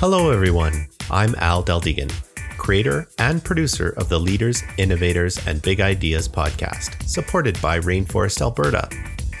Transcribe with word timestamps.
Hello, 0.00 0.30
everyone. 0.30 0.86
I'm 1.10 1.34
Al 1.38 1.64
Deldegan, 1.64 2.12
creator 2.56 3.08
and 3.18 3.42
producer 3.42 3.94
of 3.96 4.08
the 4.08 4.20
Leaders, 4.20 4.62
Innovators, 4.76 5.44
and 5.44 5.60
Big 5.60 5.80
Ideas 5.80 6.28
podcast, 6.28 7.02
supported 7.02 7.60
by 7.60 7.80
Rainforest 7.80 8.40
Alberta. 8.40 8.88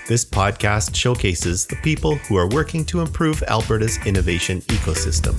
This 0.08 0.24
podcast 0.24 0.96
showcases 0.96 1.64
the 1.64 1.76
people 1.76 2.16
who 2.16 2.36
are 2.36 2.48
working 2.48 2.84
to 2.86 3.02
improve 3.02 3.40
Alberta's 3.44 4.04
innovation 4.04 4.60
ecosystem. 4.62 5.36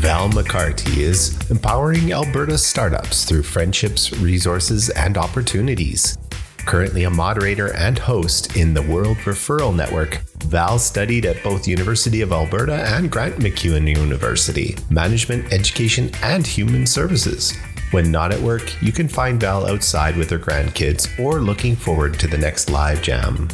Val 0.00 0.28
McCarty 0.30 0.96
is 0.96 1.38
empowering 1.52 2.12
Alberta 2.12 2.58
startups 2.58 3.26
through 3.26 3.44
friendships, 3.44 4.12
resources, 4.14 4.90
and 4.90 5.16
opportunities. 5.16 6.18
Currently 6.66 7.04
a 7.04 7.10
moderator 7.10 7.74
and 7.74 7.98
host 7.98 8.56
in 8.56 8.72
the 8.72 8.82
World 8.82 9.16
Referral 9.18 9.74
Network, 9.74 10.22
Val 10.44 10.78
studied 10.78 11.26
at 11.26 11.42
both 11.42 11.68
University 11.68 12.22
of 12.22 12.32
Alberta 12.32 12.84
and 12.94 13.10
Grant 13.10 13.36
MacEwan 13.36 13.88
University, 13.88 14.76
Management, 14.88 15.52
Education, 15.52 16.10
and 16.22 16.46
Human 16.46 16.86
Services. 16.86 17.52
When 17.90 18.10
not 18.10 18.32
at 18.32 18.40
work, 18.40 18.80
you 18.82 18.90
can 18.90 19.06
find 19.06 19.40
Val 19.40 19.66
outside 19.66 20.16
with 20.16 20.30
her 20.30 20.38
grandkids 20.38 21.18
or 21.18 21.40
looking 21.40 21.76
forward 21.76 22.18
to 22.20 22.26
the 22.26 22.38
next 22.38 22.70
live 22.70 23.02
jam. 23.02 23.48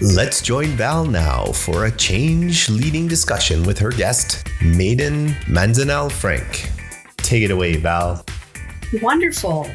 Let's 0.00 0.42
join 0.42 0.68
Val 0.70 1.04
now 1.04 1.44
for 1.52 1.84
a 1.84 1.90
change 1.90 2.68
leading 2.68 3.06
discussion 3.06 3.64
with 3.64 3.78
her 3.78 3.90
guest, 3.90 4.48
Maiden 4.62 5.28
Manzanal 5.46 6.10
Frank. 6.10 6.70
Take 7.18 7.44
it 7.44 7.50
away, 7.50 7.76
Val. 7.76 8.24
Wonderful. 9.02 9.70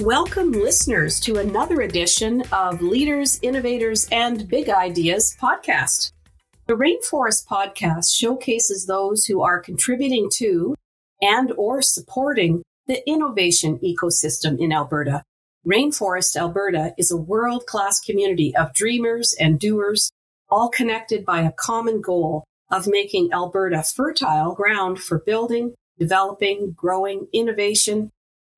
Welcome, 0.00 0.52
listeners, 0.52 1.20
to 1.20 1.36
another 1.36 1.82
edition 1.82 2.42
of 2.52 2.80
Leaders, 2.80 3.38
Innovators, 3.42 4.08
and 4.10 4.48
Big 4.48 4.70
Ideas 4.70 5.36
podcast. 5.38 6.12
The 6.66 6.72
Rainforest 6.72 7.46
podcast 7.46 8.16
showcases 8.16 8.86
those 8.86 9.26
who 9.26 9.42
are 9.42 9.60
contributing 9.60 10.30
to 10.36 10.74
and 11.20 11.52
or 11.58 11.82
supporting 11.82 12.62
the 12.86 13.06
innovation 13.06 13.78
ecosystem 13.80 14.58
in 14.58 14.72
Alberta. 14.72 15.22
Rainforest 15.66 16.34
Alberta 16.34 16.94
is 16.96 17.10
a 17.10 17.18
world-class 17.18 18.00
community 18.00 18.56
of 18.56 18.72
dreamers 18.72 19.34
and 19.38 19.60
doers, 19.60 20.10
all 20.48 20.70
connected 20.70 21.26
by 21.26 21.42
a 21.42 21.52
common 21.52 22.00
goal 22.00 22.44
of 22.70 22.88
making 22.88 23.34
Alberta 23.34 23.82
fertile 23.82 24.54
ground 24.54 24.98
for 24.98 25.18
building, 25.18 25.74
developing, 25.98 26.72
growing 26.72 27.26
innovation, 27.34 28.10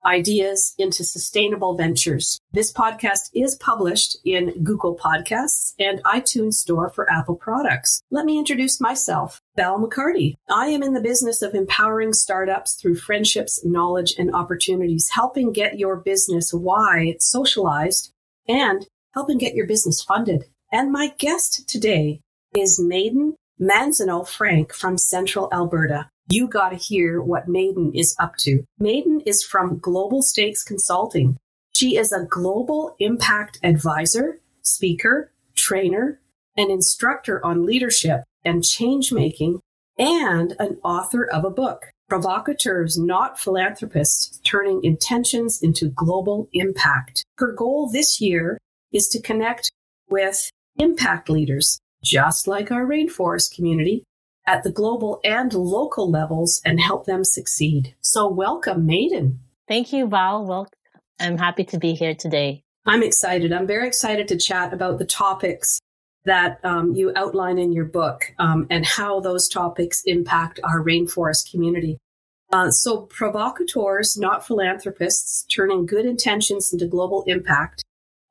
ideas 0.05 0.75
into 0.79 1.05
sustainable 1.05 1.77
ventures. 1.77 2.41
This 2.53 2.73
podcast 2.73 3.31
is 3.35 3.55
published 3.57 4.17
in 4.25 4.63
Google 4.63 4.97
Podcasts 4.97 5.75
and 5.79 6.03
iTunes 6.05 6.55
Store 6.55 6.91
for 6.91 7.11
Apple 7.11 7.37
products. 7.37 8.03
Let 8.11 8.25
me 8.25 8.39
introduce 8.39 8.81
myself, 8.81 9.41
Val 9.57 9.79
McCarty. 9.79 10.35
I 10.51 10.67
am 10.67 10.83
in 10.83 10.93
the 10.93 11.01
business 11.01 11.43
of 11.43 11.55
empowering 11.55 12.13
startups 12.13 12.75
through 12.75 12.97
friendships, 12.97 13.65
knowledge, 13.65 14.15
and 14.19 14.35
opportunities, 14.35 15.11
helping 15.15 15.53
get 15.53 15.79
your 15.79 15.97
business 15.97 16.53
why 16.53 17.17
socialized 17.21 18.13
and 18.49 18.87
helping 19.15 19.39
get 19.39 19.55
your 19.55 19.67
business 19.67 20.03
funded. 20.03 20.45
And 20.71 20.91
my 20.91 21.13
guest 21.19 21.69
today 21.69 22.21
is 22.55 22.81
Maiden 22.81 23.35
Manzanal 23.61 24.29
Frank 24.29 24.73
from 24.73 24.99
Central 24.99 25.49
Alberta 25.53 26.09
you 26.29 26.49
got 26.49 26.71
to 26.71 26.77
hear 26.77 27.21
what 27.21 27.49
Maiden 27.49 27.93
is 27.95 28.17
up 28.19 28.37
to. 28.39 28.63
Maiden 28.79 29.21
is 29.27 29.43
from 29.43 29.79
Global 29.79 30.23
Stakes 30.23 30.63
Consulting. 30.63 31.37
She 31.75 31.97
is 31.97 32.13
a 32.13 32.25
global 32.25 32.97
impact 32.99 33.59
advisor, 33.63 34.39
speaker, 34.63 35.33
trainer, 35.57 36.21
an 36.57 36.71
instructor 36.71 37.45
on 37.45 37.67
leadership 37.67 38.25
and 38.45 38.65
change 38.65 39.13
making, 39.13 39.61
and 39.99 40.55
an 40.59 40.79
author 40.83 41.25
of 41.25 41.45
a 41.45 41.51
book, 41.51 41.91
Provocateurs, 42.09 42.99
Not 42.99 43.39
Philanthropists, 43.39 44.41
Turning 44.45 44.83
Intentions 44.83 45.63
into 45.63 45.89
Global 45.89 46.49
Impact. 46.53 47.25
Her 47.39 47.53
goal 47.53 47.91
this 47.93 48.21
year 48.21 48.59
is 48.93 49.09
to 49.09 49.21
connect 49.21 49.71
with 50.09 50.51
impact 50.77 51.29
leaders, 51.29 51.79
just 52.03 52.47
like 52.47 52.71
our 52.71 52.85
rainforest 52.85 53.55
community, 53.55 54.05
at 54.47 54.63
the 54.63 54.73
global 54.73 55.21
and 55.25 55.53
local 55.55 56.11
levels 56.11 56.61
and 56.65 56.81
help 56.81 57.07
them 57.07 57.25
succeed. 57.25 57.95
So, 58.01 58.29
welcome, 58.29 58.87
Maiden. 58.87 59.41
Thank 59.69 59.93
you, 59.93 60.07
Val. 60.09 60.45
Well, 60.45 60.69
I'm 61.21 61.39
happy 61.39 61.65
to 61.65 61.79
be 61.79 61.95
here 61.95 62.15
today. 62.15 62.63
I'm 62.85 63.03
excited. 63.03 63.53
I'm 63.53 63.67
very 63.67 63.87
excited 63.87 64.27
to 64.29 64.37
chat 64.37 64.73
about 64.73 64.99
the 64.99 65.05
topics 65.05 65.81
that 66.25 66.59
um, 66.65 66.95
you 66.95 67.13
outline 67.17 67.59
in 67.59 67.73
your 67.73 67.85
book 67.85 68.33
um, 68.39 68.67
and 68.71 68.85
how 68.85 69.21
those 69.21 69.49
topics 69.49 70.03
impact 70.05 70.61
our 70.65 70.83
rainforest 70.83 71.51
community. 71.51 71.99
Uh, 72.53 72.71
so, 72.71 73.03
provocateurs, 73.03 74.17
not 74.17 74.47
philanthropists, 74.47 75.45
turning 75.45 75.87
good 75.87 76.05
intentions 76.05 76.73
into 76.73 76.87
global 76.87 77.23
impact. 77.27 77.83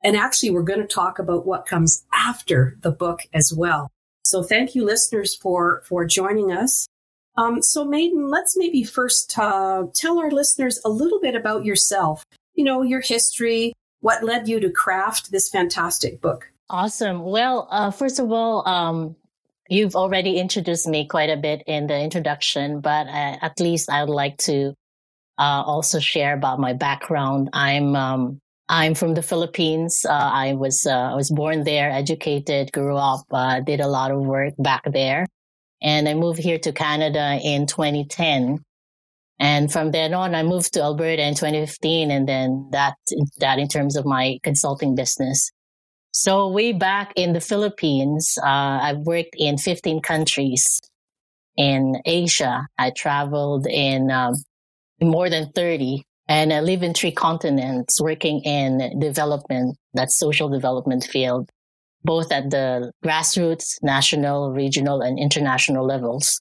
And 0.04 0.16
actually, 0.16 0.50
we're 0.50 0.62
going 0.62 0.80
to 0.80 0.86
talk 0.86 1.18
about 1.18 1.46
what 1.46 1.66
comes 1.66 2.04
after 2.12 2.76
the 2.82 2.90
book 2.90 3.20
as 3.32 3.52
well. 3.56 3.90
So 4.24 4.42
thank 4.42 4.74
you, 4.74 4.84
listeners, 4.84 5.34
for 5.34 5.82
for 5.86 6.04
joining 6.06 6.52
us. 6.52 6.86
Um, 7.36 7.62
so, 7.62 7.84
Maiden, 7.84 8.28
let's 8.28 8.56
maybe 8.56 8.84
first 8.84 9.38
uh, 9.38 9.84
tell 9.94 10.18
our 10.18 10.30
listeners 10.30 10.80
a 10.84 10.90
little 10.90 11.20
bit 11.20 11.34
about 11.34 11.64
yourself. 11.64 12.24
You 12.54 12.64
know, 12.64 12.82
your 12.82 13.00
history, 13.00 13.72
what 14.00 14.22
led 14.22 14.48
you 14.48 14.60
to 14.60 14.70
craft 14.70 15.30
this 15.30 15.48
fantastic 15.48 16.20
book. 16.20 16.50
Awesome. 16.68 17.22
Well, 17.24 17.68
uh, 17.70 17.90
first 17.90 18.18
of 18.18 18.30
all, 18.30 18.66
um, 18.68 19.16
you've 19.68 19.96
already 19.96 20.38
introduced 20.38 20.86
me 20.86 21.06
quite 21.06 21.30
a 21.30 21.36
bit 21.36 21.62
in 21.66 21.86
the 21.86 21.98
introduction, 21.98 22.80
but 22.80 23.06
uh, 23.06 23.36
at 23.40 23.58
least 23.60 23.90
I 23.90 24.04
would 24.04 24.12
like 24.12 24.36
to 24.38 24.74
uh, 25.38 25.62
also 25.64 25.98
share 25.98 26.34
about 26.34 26.60
my 26.60 26.74
background. 26.74 27.50
I'm 27.52 27.96
um, 27.96 28.40
I'm 28.72 28.94
from 28.94 29.12
the 29.12 29.22
Philippines. 29.22 30.06
Uh, 30.08 30.30
I 30.32 30.54
was 30.54 30.86
uh, 30.86 31.12
I 31.12 31.14
was 31.14 31.30
born 31.30 31.64
there, 31.64 31.90
educated, 31.90 32.72
grew 32.72 32.96
up, 32.96 33.20
uh, 33.30 33.60
did 33.60 33.80
a 33.80 33.86
lot 33.86 34.10
of 34.10 34.20
work 34.20 34.54
back 34.58 34.80
there, 34.90 35.26
and 35.82 36.08
I 36.08 36.14
moved 36.14 36.38
here 36.38 36.58
to 36.60 36.72
Canada 36.72 37.38
in 37.44 37.66
2010. 37.66 38.64
And 39.38 39.70
from 39.70 39.90
then 39.90 40.14
on, 40.14 40.34
I 40.34 40.42
moved 40.42 40.72
to 40.72 40.82
Alberta 40.82 41.22
in 41.22 41.34
2015, 41.34 42.10
and 42.10 42.26
then 42.26 42.70
that 42.72 42.94
that 43.40 43.58
in 43.58 43.68
terms 43.68 43.94
of 43.94 44.06
my 44.06 44.38
consulting 44.42 44.94
business. 44.94 45.50
So 46.12 46.48
way 46.48 46.72
back 46.72 47.12
in 47.14 47.34
the 47.34 47.40
Philippines, 47.40 48.38
uh, 48.42 48.78
I've 48.86 49.00
worked 49.00 49.36
in 49.36 49.58
15 49.58 50.00
countries 50.00 50.80
in 51.58 52.00
Asia. 52.06 52.66
I 52.78 52.88
traveled 52.96 53.66
in 53.66 54.10
um, 54.10 54.32
more 55.02 55.28
than 55.28 55.52
30 55.52 56.04
and 56.32 56.50
I 56.50 56.60
live 56.60 56.82
in 56.82 56.94
three 56.94 57.12
continents 57.12 58.00
working 58.00 58.40
in 58.40 58.98
development, 58.98 59.76
that 59.92 60.10
social 60.10 60.48
development 60.48 61.04
field, 61.04 61.50
both 62.04 62.32
at 62.32 62.48
the 62.48 62.90
grassroots, 63.04 63.76
national, 63.82 64.50
regional, 64.50 65.02
and 65.02 65.18
international 65.18 65.84
levels. 65.86 66.40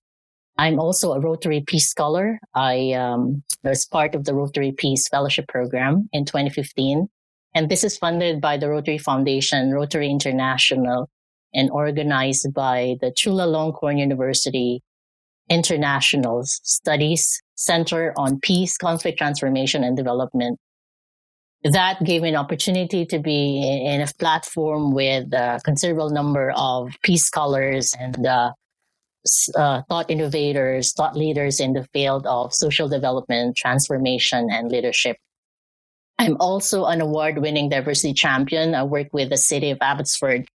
I'm 0.57 0.79
also 0.79 1.12
a 1.12 1.19
Rotary 1.19 1.59
Peace 1.68 1.90
Scholar. 1.90 2.40
I 2.56 2.94
um, 2.94 3.44
was 3.66 3.85
part 3.85 4.16
of 4.16 4.24
the 4.24 4.34
Rotary 4.34 4.72
Peace 4.72 5.09
Fellowship 5.09 5.50
Program 5.50 6.08
in 6.13 6.23
2015. 6.23 7.09
And 7.53 7.67
this 7.67 7.84
is 7.84 7.97
funded 7.97 8.40
by 8.40 8.55
the 8.55 8.70
Rotary 8.70 8.97
Foundation, 8.97 9.72
Rotary 9.72 10.09
International, 10.09 11.09
and 11.53 11.70
organized 11.70 12.53
by 12.53 12.96
the 13.02 13.11
Chulalongkorn 13.11 13.99
University 13.99 14.82
International 15.49 16.44
Studies 16.46 17.41
Center 17.61 18.13
on 18.17 18.40
Peace, 18.40 18.78
Conflict 18.78 19.17
Transformation, 19.17 19.84
and 19.84 19.96
Development. 19.96 20.58
That 21.63 22.03
gave 22.03 22.23
me 22.23 22.29
an 22.29 22.35
opportunity 22.35 23.05
to 23.05 23.19
be 23.19 23.85
in 23.85 24.02
a 24.02 24.08
platform 24.17 24.93
with 24.93 25.31
a 25.31 25.61
considerable 25.63 26.09
number 26.09 26.52
of 26.55 26.90
peace 27.03 27.25
scholars 27.25 27.93
and 27.99 28.25
uh, 28.25 28.52
uh, 29.55 29.84
thought 29.87 30.09
innovators, 30.09 30.93
thought 30.93 31.16
leaders 31.16 31.59
in 31.59 31.73
the 31.73 31.87
field 31.93 32.25
of 32.25 32.52
social 32.53 32.90
development, 32.90 33.55
transformation, 33.55 34.49
and 34.52 34.72
leadership. 34.72 35.17
I'm 36.17 36.37
also 36.40 36.85
an 36.85 37.02
award 37.02 37.37
winning 37.37 37.69
diversity 37.69 38.13
champion. 38.13 38.73
I 38.73 38.84
work 38.84 39.08
with 39.13 39.29
the 39.29 39.37
city 39.37 39.69
of 39.69 39.78
Abbotsford. 39.81 40.47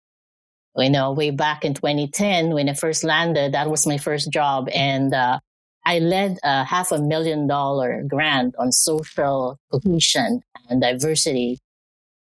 You 0.77 0.91
know, 0.91 1.13
way 1.13 1.31
back 1.31 1.65
in 1.65 1.73
2010, 1.73 2.53
when 2.53 2.69
I 2.69 2.75
first 2.75 3.03
landed, 3.03 3.55
that 3.55 3.71
was 3.71 3.87
my 3.87 3.97
first 3.97 4.31
job. 4.31 4.69
And 4.75 5.15
uh, 5.15 5.39
I 5.87 6.01
led 6.01 6.39
a 6.43 6.65
half 6.65 6.91
a 6.91 6.99
million 7.01 7.47
dollar 7.47 8.03
grant 8.03 8.57
on 8.59 8.73
social 8.73 9.57
cohesion 9.71 10.41
and 10.69 10.81
diversity. 10.83 11.61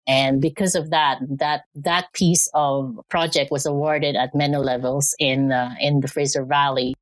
And 0.09 0.43
because 0.43 0.75
of 0.75 0.91
that, 0.91 1.21
that, 1.39 1.62
that 1.77 2.12
piece 2.12 2.51
of 2.53 2.99
project 3.09 3.53
was 3.53 3.65
awarded 3.65 4.17
at 4.17 4.35
many 4.35 4.56
levels 4.56 5.15
in, 5.21 5.53
uh, 5.53 5.77
in 5.81 6.01
the 6.01 6.09
Fraser 6.09 6.45
Valley. 6.45 6.97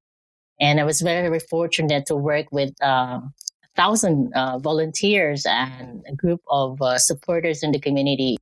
And 0.60 0.78
I 0.78 0.84
was 0.84 1.00
very, 1.00 1.26
very 1.26 1.40
fortunate 1.40 2.04
to 2.06 2.16
work 2.16 2.46
with, 2.52 2.75
uh, 2.82 3.19
a 3.19 3.69
thousand, 3.75 4.32
uh, 4.34 4.58
volunteers 4.58 5.46
and 5.48 6.05
a 6.06 6.14
group 6.14 6.43
of 6.50 6.82
uh, 6.82 6.98
supporters 6.98 7.62
in 7.62 7.72
the 7.72 7.81
community 7.81 8.37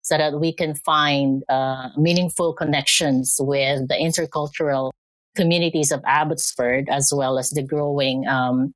so 0.00 0.16
that 0.16 0.40
we 0.40 0.54
can 0.54 0.74
find 0.74 1.44
uh, 1.50 1.90
meaningful 1.98 2.54
connections 2.54 3.36
with 3.38 3.86
the 3.88 3.94
intercultural 3.94 4.92
communities 5.34 5.92
of 5.92 6.02
Abbotsford, 6.06 6.88
as 6.88 7.12
well 7.14 7.38
as 7.38 7.50
the 7.50 7.62
growing, 7.62 8.26
um, 8.26 8.74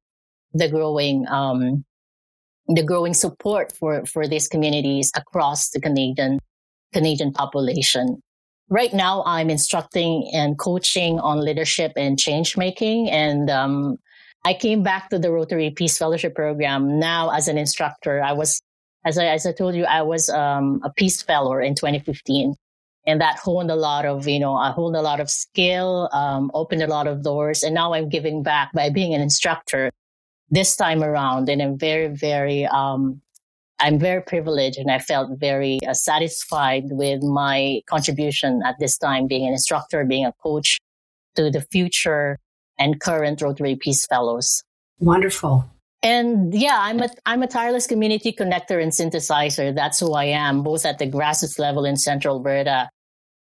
the 0.53 0.69
growing, 0.69 1.27
um, 1.29 1.85
the 2.69 2.83
growing 2.83 3.15
support 3.15 3.73
for, 3.73 4.07
for 4.07 4.27
these 4.27 4.49
communities 4.49 5.11
across 5.17 5.71
the 5.71 5.81
Canadian, 5.81 6.39
Canadian 6.93 7.33
population. 7.33 8.21
Right 8.71 8.95
now, 8.95 9.23
I'm 9.27 9.51
instructing 9.51 10.31
and 10.33 10.59
coaching 10.59 11.21
on 11.21 11.45
leadership 11.45 11.93
and 11.97 12.19
change 12.19 12.57
making. 12.57 13.11
And, 13.11 13.51
um, 13.51 13.99
I 14.47 14.53
came 14.53 14.83
back 14.83 15.09
to 15.09 15.19
the 15.19 15.33
Rotary 15.33 15.71
Peace 15.71 15.97
Fellowship 15.97 16.35
Program 16.35 16.99
now 16.99 17.31
as 17.31 17.49
an 17.49 17.57
instructor. 17.57 18.23
I 18.23 18.33
was, 18.33 18.61
as 19.05 19.17
I, 19.19 19.27
as 19.27 19.47
I 19.47 19.53
told 19.53 19.75
you, 19.75 19.85
I 19.85 20.03
was, 20.03 20.29
um, 20.29 20.81
a 20.85 20.91
Peace 20.91 21.23
Fellow 21.23 21.59
in 21.59 21.75
2015 21.75 22.55
and 23.07 23.21
that 23.21 23.39
honed 23.39 23.71
a 23.71 23.77
lot 23.77 24.07
of 24.07 24.27
you 24.27 24.39
know 24.39 24.55
i 24.55 24.71
honed 24.71 24.97
a 24.97 25.03
lot 25.03 25.21
of 25.21 25.31
skill 25.31 26.09
um, 26.13 26.51
opened 26.55 26.83
a 26.83 26.87
lot 26.87 27.07
of 27.07 27.23
doors 27.23 27.63
and 27.63 27.75
now 27.75 27.93
i'm 27.95 28.09
giving 28.09 28.43
back 28.43 28.73
by 28.73 28.91
being 28.91 29.15
an 29.15 29.21
instructor 29.21 29.91
this 30.51 30.77
time 30.77 31.03
around. 31.03 31.49
And 31.49 31.63
i'm 31.63 31.79
very 31.79 32.09
very 32.09 32.67
um, 32.67 33.21
i'm 33.81 33.99
very 33.99 34.23
privileged 34.23 34.79
and 34.79 34.91
i 34.91 34.99
felt 34.99 35.39
very 35.39 35.79
uh, 35.87 35.95
satisfied 35.95 36.85
with 36.91 37.23
my 37.23 37.83
contribution 37.87 38.63
at 38.65 38.77
this 38.79 38.97
time 38.97 39.27
being 39.27 39.47
an 39.47 39.53
instructor 39.53 40.05
being 40.05 40.27
a 40.27 40.33
coach 40.43 40.81
to 41.35 41.51
the 41.51 41.63
future 41.73 42.39
and 42.79 43.01
current 43.01 43.41
rotary 43.41 43.77
peace 43.77 44.07
fellows. 44.07 44.63
Wonderful 44.99 45.69
and 46.03 46.55
yeah, 46.55 46.79
I'm 46.81 47.01
a 47.01 47.09
I'm 47.27 47.43
a 47.43 47.47
tireless 47.47 47.87
community 47.87 48.33
connector 48.33 48.83
and 48.83 48.93
synthesizer. 48.93 49.75
That's 49.75 50.01
who 50.01 50.13
I 50.13 50.25
am, 50.25 50.63
both 50.63 50.85
at 50.85 50.99
the 50.99 51.11
grassroots 51.11 51.59
level 51.59 51.85
in 51.85 51.97
Central 51.97 52.37
Alberta 52.37 52.89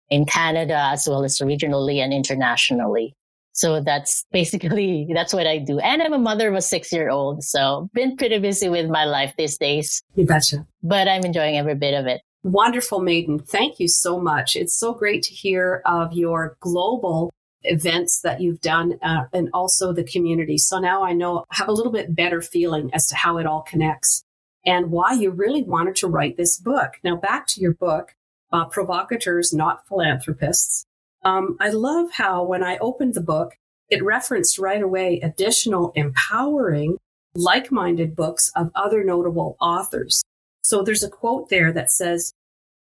in 0.10 0.26
Canada 0.26 0.90
as 0.92 1.08
well 1.08 1.24
as 1.24 1.40
regionally 1.40 1.98
and 1.98 2.14
internationally. 2.14 3.16
So 3.54 3.82
that's 3.82 4.26
basically, 4.32 5.08
that's 5.14 5.34
what 5.34 5.48
I 5.48 5.58
do. 5.58 5.80
And 5.80 6.02
I'm 6.02 6.14
a 6.14 6.20
mother 6.20 6.50
of 6.50 6.56
a 6.56 6.62
six 6.62 6.92
year 6.92 7.10
old. 7.10 7.44
So 7.44 7.90
been 7.94 8.16
pretty 8.18 8.40
busy 8.40 8.70
with 8.70 8.90
my 8.90 9.06
life 9.06 9.34
these 9.38 9.58
days. 9.58 10.02
You 10.16 10.26
betcha. 10.26 10.66
But 10.84 11.08
I'm 11.08 11.24
enjoying 11.24 11.58
every 11.58 11.76
bit 11.76 11.94
of 11.94 12.08
it. 12.08 12.22
Wonderful, 12.44 13.02
Maiden. 13.02 13.40
Thank 13.40 13.80
you 13.80 13.90
so 13.90 14.20
much. 14.20 14.56
It's 14.56 14.78
so 14.78 14.94
great 14.94 15.24
to 15.24 15.34
hear 15.34 15.82
of 15.86 16.14
your 16.14 16.58
global 16.62 17.32
events 17.64 18.22
that 18.22 18.42
you've 18.42 18.62
done 18.62 18.98
uh, 19.02 19.26
and 19.34 19.50
also 19.54 19.92
the 19.92 20.04
community. 20.04 20.58
So 20.58 20.80
now 20.80 21.04
I 21.04 21.14
know, 21.14 21.46
have 21.52 21.68
a 21.68 21.74
little 21.74 21.92
bit 21.92 22.16
better 22.16 22.42
feeling 22.42 22.90
as 22.94 23.08
to 23.10 23.16
how 23.16 23.38
it 23.38 23.46
all 23.46 23.62
connects 23.62 24.24
and 24.66 24.92
why 24.92 25.14
you 25.14 25.32
really 25.32 25.64
wanted 25.64 25.96
to 25.98 26.08
write 26.08 26.38
this 26.38 26.58
book. 26.58 26.94
Now 27.04 27.16
back 27.16 27.48
to 27.48 27.62
your 27.62 27.74
book 27.74 28.16
uh, 28.52 28.66
provocateurs, 28.66 29.54
not 29.54 29.86
philanthropists. 29.88 30.86
Um, 31.24 31.58
I 31.60 31.70
love 31.70 32.12
how 32.14 32.44
when 32.44 32.64
I 32.64 32.78
opened 32.78 33.14
the 33.14 33.22
book, 33.22 33.58
it 33.90 34.04
referenced 34.04 34.58
right 34.58 34.82
away 34.82 35.20
additional 35.22 35.92
empowering, 35.96 36.98
like 37.36 37.72
minded 37.72 38.16
books 38.16 38.52
of 38.56 38.72
other 38.76 39.04
notable 39.04 39.58
authors. 39.60 40.24
So 40.62 40.84
there's 40.84 41.04
a 41.04 41.10
quote 41.10 41.50
there 41.50 41.72
that 41.74 41.92
says, 41.92 42.34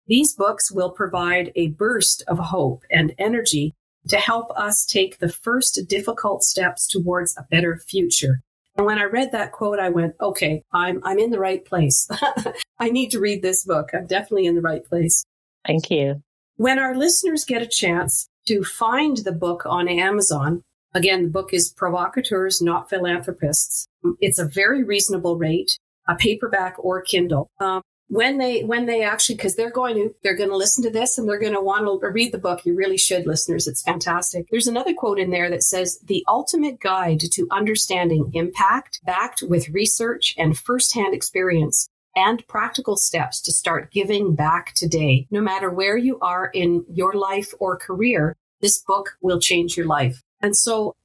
These 0.08 0.34
books 0.34 0.72
will 0.72 0.92
provide 0.92 1.52
a 1.56 1.70
burst 1.70 2.24
of 2.28 2.38
hope 2.40 2.84
and 2.92 3.14
energy 3.18 3.74
to 4.10 4.18
help 4.18 4.52
us 4.52 4.86
take 4.86 5.20
the 5.20 5.30
first 5.30 5.82
difficult 5.88 6.44
steps 6.44 6.88
towards 6.88 7.36
a 7.38 7.46
better 7.50 7.78
future. 7.78 8.42
And 8.76 8.86
when 8.86 9.00
I 9.00 9.06
read 9.06 9.32
that 9.32 9.52
quote, 9.52 9.80
I 9.80 9.90
went, 9.90 10.16
okay, 10.22 10.64
I'm, 10.72 11.02
I'm 11.04 11.18
in 11.18 11.32
the 11.32 11.40
right 11.40 11.66
place. 11.66 12.08
I 12.80 12.90
need 12.90 13.10
to 13.12 13.20
read 13.20 13.42
this 13.42 13.66
book. 13.66 13.90
I'm 13.94 14.06
definitely 14.06 14.46
in 14.46 14.56
the 14.56 14.62
right 14.62 14.86
place. 14.86 15.26
Thank 15.66 15.90
you. 15.90 16.22
When 16.58 16.80
our 16.80 16.96
listeners 16.96 17.44
get 17.44 17.62
a 17.62 17.68
chance 17.68 18.28
to 18.48 18.64
find 18.64 19.18
the 19.18 19.32
book 19.32 19.64
on 19.66 19.88
Amazon, 19.88 20.62
again, 20.94 21.24
the 21.24 21.30
book 21.30 21.54
is 21.54 21.72
Provocateurs, 21.72 22.62
Not 22.62 22.90
Philanthropists. 22.90 23.88
It's 24.22 24.40
a 24.40 24.48
very 24.48 24.84
reasonable 24.84 25.38
rate, 25.38 25.78
a 26.08 26.16
paperback 26.16 26.76
or 26.78 27.02
Kindle. 27.02 27.50
Um, 27.60 27.82
when 28.10 28.38
they 28.38 28.64
when 28.64 28.86
they 28.86 29.04
actually 29.04 29.36
because 29.36 29.56
they're 29.56 29.70
going 29.70 29.96
to 29.96 30.16
they're 30.24 30.36
going 30.36 30.50
to 30.50 30.56
listen 30.56 30.84
to 30.84 30.90
this 30.90 31.18
and 31.18 31.28
they're 31.28 31.40
going 31.40 31.54
to 31.54 31.62
want 31.62 31.86
to 31.86 32.08
read 32.08 32.32
the 32.32 32.38
book 32.38 32.66
you 32.66 32.76
really 32.76 32.98
should 32.98 33.26
listeners 33.28 33.68
it's 33.68 33.82
fantastic 33.82 34.48
there's 34.50 34.68
another 34.68 34.94
quote 34.94 35.20
in 35.20 35.30
there 35.30 35.50
that 35.50 35.64
says 35.64 36.00
the 36.06 36.24
ultimate 36.28 36.80
guide 36.80 37.20
to 37.20 37.48
understanding 37.52 38.32
impact 38.34 39.02
backed 39.06 39.44
with 39.48 39.70
research 39.70 40.34
and 40.38 40.58
firsthand 40.58 41.14
experience 41.14 41.90
and 42.18 42.46
practical 42.48 42.98
steps 42.98 43.40
to 43.40 43.52
start 43.52 43.92
giving 43.92 44.34
back 44.34 44.74
today. 44.74 45.28
No 45.30 45.40
matter 45.40 45.70
where 45.70 45.96
you 45.96 46.20
are 46.20 46.48
in 46.48 46.84
your 46.92 47.14
life 47.14 47.54
or 47.60 47.78
career, 47.78 48.36
this 48.60 48.80
book 48.80 49.18
will 49.22 49.40
change 49.40 49.78
your 49.78 49.86
life. 49.86 50.24
And 50.42 50.58
so 50.58 50.96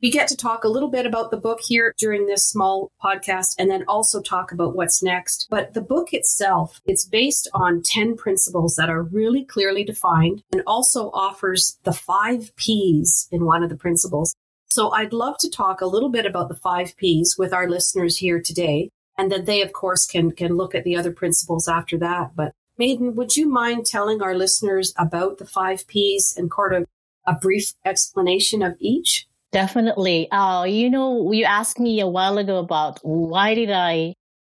we 0.00 0.10
get 0.10 0.28
to 0.28 0.36
talk 0.36 0.64
a 0.64 0.68
little 0.68 0.88
bit 0.88 1.06
about 1.06 1.30
the 1.30 1.36
book 1.36 1.60
here 1.60 1.92
during 1.98 2.26
this 2.26 2.48
small 2.48 2.90
podcast 3.02 3.54
and 3.58 3.70
then 3.70 3.84
also 3.88 4.20
talk 4.22 4.52
about 4.52 4.76
what's 4.76 5.02
next. 5.02 5.46
But 5.50 5.74
the 5.74 5.80
book 5.80 6.12
itself, 6.12 6.80
it's 6.86 7.04
based 7.04 7.48
on 7.52 7.82
10 7.82 8.16
principles 8.16 8.76
that 8.76 8.90
are 8.90 9.02
really 9.02 9.44
clearly 9.44 9.84
defined 9.84 10.42
and 10.52 10.62
also 10.66 11.10
offers 11.12 11.78
the 11.82 11.92
five 11.92 12.54
P's 12.56 13.28
in 13.32 13.44
one 13.44 13.62
of 13.62 13.70
the 13.70 13.76
principles. 13.76 14.34
So 14.70 14.90
I'd 14.90 15.12
love 15.12 15.36
to 15.38 15.50
talk 15.50 15.80
a 15.80 15.86
little 15.86 16.10
bit 16.10 16.26
about 16.26 16.48
the 16.48 16.54
five 16.54 16.96
P's 16.96 17.36
with 17.36 17.52
our 17.52 17.68
listeners 17.68 18.18
here 18.18 18.40
today 18.40 18.90
and 19.18 19.32
then 19.32 19.44
they 19.44 19.60
of 19.60 19.72
course 19.72 20.06
can 20.06 20.30
can 20.30 20.56
look 20.56 20.74
at 20.74 20.84
the 20.84 20.96
other 20.96 21.10
principles 21.10 21.68
after 21.68 21.98
that 21.98 22.30
but 22.36 22.52
maiden 22.78 23.14
would 23.14 23.36
you 23.36 23.48
mind 23.48 23.84
telling 23.84 24.22
our 24.22 24.34
listeners 24.34 24.94
about 24.96 25.38
the 25.38 25.44
five 25.44 25.86
p's 25.88 26.32
and 26.36 26.50
kind 26.50 26.74
of 26.74 26.86
a 27.26 27.34
brief 27.34 27.74
explanation 27.84 28.62
of 28.62 28.76
each 28.78 29.26
definitely. 29.52 30.30
Uh, 30.30 30.64
you 30.64 30.90
know 30.90 31.32
you 31.32 31.44
asked 31.44 31.78
me 31.78 32.00
a 32.00 32.06
while 32.06 32.38
ago 32.38 32.58
about 32.58 32.98
why 33.02 33.54
did 33.54 33.70
i 33.70 34.14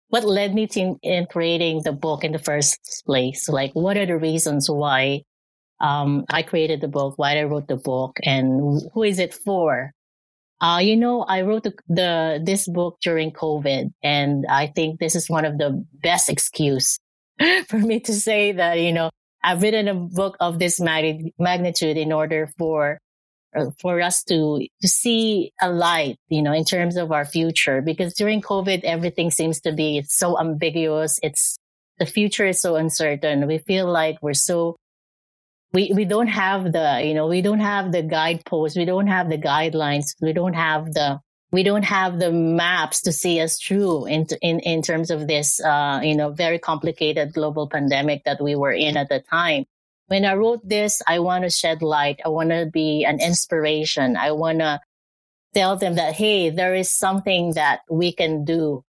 what 0.08 0.24
led 0.24 0.54
me 0.54 0.66
to 0.66 0.96
in 1.02 1.26
creating 1.26 1.82
the 1.84 1.92
book 1.92 2.24
in 2.24 2.32
the 2.32 2.38
first 2.38 3.02
place? 3.06 3.48
Like 3.48 3.72
what 3.74 3.96
are 3.96 4.06
the 4.06 4.18
reasons 4.18 4.68
why 4.68 5.22
um, 5.80 6.24
i 6.30 6.42
created 6.42 6.82
the 6.82 6.88
book 6.88 7.14
why 7.16 7.38
i 7.38 7.44
wrote 7.44 7.66
the 7.66 7.76
book 7.76 8.18
and 8.22 8.82
who 8.92 9.02
is 9.02 9.18
it 9.18 9.34
for? 9.34 9.92
Uh, 10.62 10.78
you 10.82 10.94
know, 10.94 11.22
I 11.22 11.40
wrote 11.40 11.62
the, 11.62 11.72
the, 11.88 12.38
this 12.44 12.68
book 12.68 12.98
during 13.00 13.30
COVID, 13.32 13.94
and 14.02 14.44
I 14.46 14.66
think 14.66 15.00
this 15.00 15.14
is 15.14 15.30
one 15.30 15.46
of 15.46 15.56
the 15.56 15.82
best 16.02 16.28
excuse 16.28 16.98
for 17.68 17.78
me 17.78 18.00
to 18.00 18.12
say 18.12 18.52
that 18.52 18.78
you 18.78 18.92
know 18.92 19.10
I've 19.42 19.62
written 19.62 19.88
a 19.88 19.94
book 19.94 20.36
of 20.40 20.58
this 20.58 20.80
magnitude 20.80 21.96
in 21.96 22.12
order 22.12 22.50
for 22.58 22.98
for 23.80 24.00
us 24.00 24.22
to 24.24 24.66
to 24.80 24.88
see 24.88 25.52
a 25.60 25.70
light, 25.70 26.18
you 26.28 26.42
know, 26.42 26.52
in 26.52 26.64
terms 26.64 26.96
of 26.96 27.12
our 27.12 27.24
future. 27.24 27.82
Because 27.82 28.14
during 28.14 28.42
COVID, 28.42 28.84
everything 28.84 29.30
seems 29.30 29.60
to 29.62 29.72
be 29.72 30.02
so 30.08 30.38
ambiguous. 30.38 31.18
It's 31.22 31.56
the 31.98 32.06
future 32.06 32.46
is 32.46 32.60
so 32.60 32.76
uncertain. 32.76 33.46
We 33.46 33.58
feel 33.58 33.90
like 33.90 34.18
we're 34.22 34.34
so 34.34 34.76
we, 35.72 35.92
we 35.94 36.04
don't 36.04 36.28
have 36.28 36.72
the, 36.72 37.02
you 37.04 37.14
know, 37.14 37.26
we 37.26 37.42
don't 37.42 37.60
have 37.60 37.92
the 37.92 38.02
guideposts. 38.02 38.76
We 38.76 38.84
don't 38.84 39.06
have 39.06 39.28
the 39.28 39.38
guidelines. 39.38 40.14
We 40.20 40.32
don't 40.32 40.54
have 40.54 40.92
the, 40.92 41.20
we 41.52 41.62
don't 41.62 41.84
have 41.84 42.18
the 42.18 42.32
maps 42.32 43.02
to 43.02 43.12
see 43.12 43.40
us 43.40 43.58
through 43.60 44.06
in, 44.06 44.26
in, 44.42 44.60
in 44.60 44.82
terms 44.82 45.10
of 45.10 45.28
this, 45.28 45.60
uh, 45.60 46.00
you 46.02 46.16
know, 46.16 46.30
very 46.30 46.58
complicated 46.58 47.32
global 47.32 47.68
pandemic 47.68 48.24
that 48.24 48.40
we 48.40 48.56
were 48.56 48.72
in 48.72 48.96
at 48.96 49.08
the 49.08 49.20
time. 49.20 49.64
When 50.10 50.24
I 50.24 50.34
wrote 50.34 50.68
this, 50.68 51.00
I 51.06 51.20
want 51.20 51.44
to 51.44 51.50
shed 51.50 51.82
light. 51.82 52.20
I 52.24 52.30
want 52.30 52.50
to 52.50 52.66
be 52.66 53.04
an 53.04 53.20
inspiration. 53.20 54.16
I 54.16 54.32
want 54.32 54.58
to 54.58 54.80
tell 55.54 55.76
them 55.76 55.94
that, 55.94 56.14
Hey, 56.14 56.50
there 56.50 56.74
is 56.74 56.90
something 56.90 57.52
that 57.52 57.82
we 57.88 58.12
can 58.12 58.44
do 58.44 58.82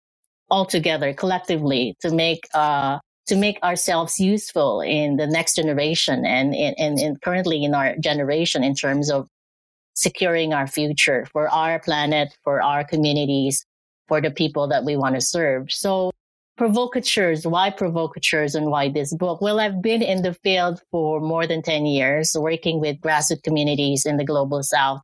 all 0.48 0.64
together 0.64 1.12
collectively 1.12 1.96
to 2.02 2.12
make, 2.12 2.46
uh, 2.54 3.00
to 3.26 3.34
make 3.34 3.60
ourselves 3.64 4.20
useful 4.20 4.80
in 4.80 5.16
the 5.16 5.26
next 5.26 5.56
generation 5.56 6.24
and, 6.24 6.54
and, 6.54 7.00
and 7.00 7.20
currently 7.20 7.64
in 7.64 7.74
our 7.74 7.96
generation 7.96 8.62
in 8.62 8.76
terms 8.76 9.10
of 9.10 9.26
securing 9.94 10.54
our 10.54 10.68
future 10.68 11.26
for 11.32 11.48
our 11.48 11.80
planet, 11.80 12.32
for 12.44 12.62
our 12.62 12.84
communities, 12.84 13.66
for 14.06 14.20
the 14.20 14.30
people 14.30 14.68
that 14.68 14.84
we 14.84 14.96
want 14.96 15.16
to 15.16 15.20
serve. 15.20 15.72
So 15.72 16.12
provocateurs, 16.58 17.46
why 17.46 17.70
provocateurs 17.70 18.54
and 18.54 18.66
why 18.66 18.90
this 18.90 19.14
book? 19.14 19.40
Well, 19.40 19.60
I've 19.60 19.80
been 19.80 20.02
in 20.02 20.22
the 20.22 20.34
field 20.34 20.82
for 20.90 21.20
more 21.20 21.46
than 21.46 21.62
10 21.62 21.86
years 21.86 22.36
working 22.38 22.80
with 22.80 23.00
grassroots 23.00 23.42
communities 23.42 24.04
in 24.04 24.18
the 24.18 24.24
global 24.24 24.62
south. 24.62 25.00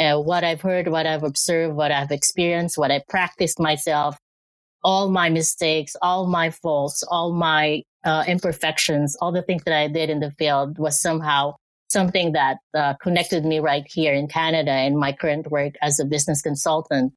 Uh, 0.00 0.18
what 0.18 0.42
I've 0.42 0.60
heard, 0.60 0.88
what 0.88 1.06
I've 1.06 1.22
observed, 1.22 1.76
what 1.76 1.92
I've 1.92 2.10
experienced, 2.10 2.76
what 2.76 2.90
I 2.90 3.02
practiced 3.08 3.60
myself 3.60 4.18
all 4.86 5.10
my 5.10 5.28
mistakes, 5.28 5.96
all 6.00 6.28
my 6.28 6.48
faults, 6.48 7.02
all 7.08 7.32
my 7.32 7.82
uh, 8.04 8.22
imperfections, 8.28 9.16
all 9.20 9.32
the 9.32 9.42
things 9.42 9.64
that 9.64 9.76
I 9.76 9.88
did 9.88 10.10
in 10.10 10.20
the 10.20 10.30
field 10.30 10.78
was 10.78 11.02
somehow 11.02 11.56
something 11.88 12.32
that 12.32 12.58
uh, 12.72 12.94
connected 13.02 13.44
me 13.44 13.58
right 13.58 13.84
here 13.88 14.14
in 14.14 14.28
Canada 14.28 14.78
in 14.78 14.96
my 14.96 15.10
current 15.12 15.50
work 15.50 15.74
as 15.82 15.98
a 15.98 16.04
business 16.04 16.40
consultant. 16.40 17.12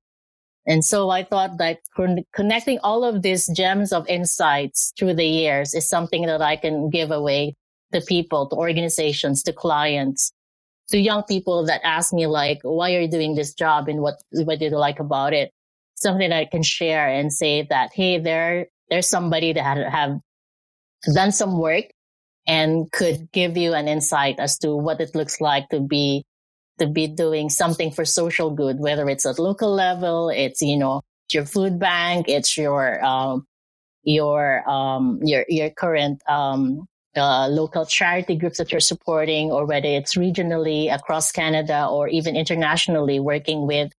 And 0.67 0.83
so 0.83 1.09
I 1.09 1.23
thought 1.23 1.57
that 1.57 1.79
connecting 2.33 2.79
all 2.83 3.03
of 3.03 3.21
these 3.21 3.47
gems 3.55 3.91
of 3.91 4.07
insights 4.07 4.93
through 4.97 5.15
the 5.15 5.25
years 5.25 5.73
is 5.73 5.89
something 5.89 6.25
that 6.25 6.41
I 6.41 6.57
can 6.57 6.89
give 6.89 7.11
away 7.11 7.55
to 7.93 8.01
people, 8.01 8.47
to 8.49 8.55
organizations, 8.55 9.41
to 9.43 9.53
clients, 9.53 10.31
to 10.89 10.99
young 10.99 11.23
people 11.23 11.65
that 11.65 11.81
ask 11.83 12.13
me 12.13 12.27
like, 12.27 12.59
why 12.63 12.93
are 12.93 13.01
you 13.01 13.09
doing 13.09 13.35
this 13.35 13.53
job 13.53 13.87
and 13.87 14.01
what, 14.01 14.15
what 14.31 14.59
do 14.59 14.65
you 14.65 14.71
like 14.71 14.99
about 14.99 15.33
it? 15.33 15.51
Something 15.95 16.29
that 16.29 16.37
I 16.37 16.45
can 16.45 16.63
share 16.63 17.07
and 17.07 17.31
say 17.33 17.65
that, 17.69 17.91
Hey, 17.93 18.19
there, 18.19 18.67
there's 18.89 19.09
somebody 19.09 19.53
that 19.53 19.91
have 19.91 20.19
done 21.13 21.31
some 21.31 21.59
work 21.59 21.85
and 22.47 22.91
could 22.91 23.31
give 23.31 23.57
you 23.57 23.73
an 23.73 23.87
insight 23.87 24.39
as 24.39 24.57
to 24.59 24.75
what 24.75 25.01
it 25.01 25.15
looks 25.15 25.39
like 25.39 25.69
to 25.69 25.79
be 25.79 26.25
to 26.79 26.87
be 26.87 27.07
doing 27.07 27.49
something 27.49 27.91
for 27.91 28.05
social 28.05 28.49
good, 28.51 28.79
whether 28.79 29.09
it's 29.09 29.25
at 29.25 29.39
local 29.39 29.73
level, 29.73 30.29
it's 30.29 30.61
you 30.61 30.77
know 30.77 31.01
your 31.31 31.45
food 31.45 31.79
bank, 31.79 32.27
it's 32.27 32.57
your 32.57 33.03
um, 33.03 33.45
your 34.03 34.67
um, 34.69 35.19
your 35.23 35.45
your 35.47 35.69
current 35.69 36.21
um, 36.27 36.87
uh, 37.15 37.47
local 37.47 37.85
charity 37.85 38.35
groups 38.35 38.57
that 38.57 38.71
you're 38.71 38.79
supporting, 38.79 39.51
or 39.51 39.65
whether 39.65 39.87
it's 39.87 40.15
regionally 40.15 40.93
across 40.93 41.31
Canada 41.31 41.87
or 41.87 42.07
even 42.07 42.35
internationally, 42.35 43.19
working 43.19 43.67
with 43.67 43.91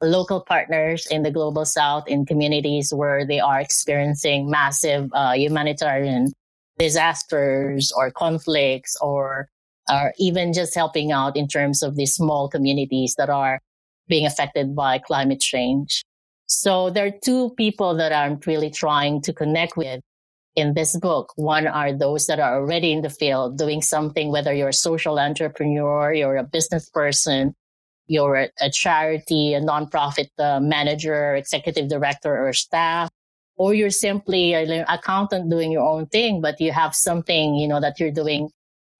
local 0.00 0.40
partners 0.40 1.06
in 1.10 1.22
the 1.22 1.30
global 1.30 1.64
south 1.64 2.06
in 2.06 2.24
communities 2.24 2.92
where 2.94 3.26
they 3.26 3.40
are 3.40 3.60
experiencing 3.60 4.48
massive 4.48 5.10
uh, 5.12 5.32
humanitarian 5.32 6.32
disasters 6.78 7.92
or 7.96 8.10
conflicts 8.10 8.96
or 9.00 9.48
or 9.90 10.12
even 10.18 10.52
just 10.52 10.74
helping 10.74 11.12
out 11.12 11.36
in 11.36 11.48
terms 11.48 11.82
of 11.82 11.96
these 11.96 12.14
small 12.14 12.48
communities 12.48 13.14
that 13.18 13.30
are 13.30 13.60
being 14.08 14.26
affected 14.26 14.74
by 14.74 14.98
climate 14.98 15.40
change. 15.40 16.04
So 16.46 16.90
there 16.90 17.06
are 17.06 17.18
two 17.22 17.50
people 17.56 17.94
that 17.96 18.12
I'm 18.12 18.40
really 18.46 18.70
trying 18.70 19.20
to 19.22 19.32
connect 19.32 19.76
with 19.76 20.00
in 20.56 20.74
this 20.74 20.98
book. 20.98 21.32
One 21.36 21.66
are 21.66 21.92
those 21.92 22.26
that 22.26 22.40
are 22.40 22.56
already 22.56 22.92
in 22.92 23.02
the 23.02 23.10
field 23.10 23.58
doing 23.58 23.82
something, 23.82 24.32
whether 24.32 24.52
you're 24.52 24.70
a 24.70 24.72
social 24.72 25.18
entrepreneur, 25.18 26.12
you're 26.12 26.36
a 26.36 26.44
business 26.44 26.88
person, 26.90 27.54
you're 28.06 28.34
a, 28.36 28.48
a 28.60 28.70
charity, 28.70 29.54
a 29.54 29.60
nonprofit 29.60 30.28
uh, 30.38 30.58
manager, 30.58 31.36
executive 31.36 31.88
director, 31.88 32.48
or 32.48 32.52
staff, 32.52 33.10
or 33.56 33.74
you're 33.74 33.90
simply 33.90 34.54
an 34.54 34.84
accountant 34.88 35.50
doing 35.50 35.70
your 35.70 35.86
own 35.86 36.06
thing, 36.06 36.40
but 36.40 36.60
you 36.60 36.72
have 36.72 36.94
something, 36.94 37.56
you 37.56 37.68
know, 37.68 37.80
that 37.80 38.00
you're 38.00 38.10
doing 38.10 38.48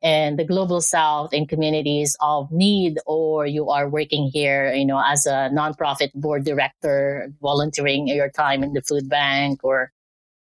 in 0.01 0.37
the 0.37 0.45
global 0.45 0.81
south 0.81 1.33
in 1.33 1.47
communities 1.47 2.17
of 2.21 2.51
need, 2.53 2.99
or 3.07 3.47
you 3.47 3.69
are 3.69 3.89
working 3.89 4.31
here, 4.33 4.73
you 4.73 4.85
know, 4.85 5.03
as 5.05 5.27
a 5.27 5.51
nonprofit 5.53 6.13
board 6.15 6.45
director, 6.45 7.33
volunteering 7.43 8.07
your 8.07 8.31
time 8.31 8.63
in 8.63 8.73
the 8.73 8.83
food 8.83 9.09
bank 9.09 9.65
or 9.65 9.93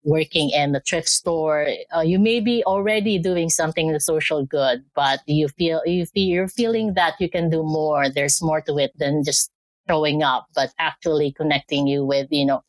working 0.03 0.51
in 0.51 0.73
the 0.73 0.81
thrift 0.81 1.09
store. 1.09 1.67
Uh, 1.95 2.01
you 2.01 2.19
may 2.19 2.41
be 2.41 2.63
already 2.65 3.19
doing 3.19 3.49
something 3.49 3.89
in 3.89 3.93
the 3.93 4.01
social 4.01 4.45
good, 4.45 4.85
but 4.95 5.21
you 5.27 5.49
feel, 5.49 5.83
you 5.85 6.07
feel, 6.07 6.29
you're 6.29 6.49
feeling 6.49 6.95
that 6.95 7.15
you 7.21 7.29
can 7.29 7.51
do 7.51 7.63
more. 7.63 8.09
There's 8.09 8.41
more 8.43 8.61
to 8.63 8.79
it 8.79 8.93
than 8.99 9.25
just 9.25 9.51
showing 9.89 10.23
up, 10.23 10.47
but 10.55 10.73
actually 10.79 11.33
connecting 11.33 11.87
you 11.87 12.05
with, 12.05 12.29
you 12.31 12.47
know, 12.47 12.63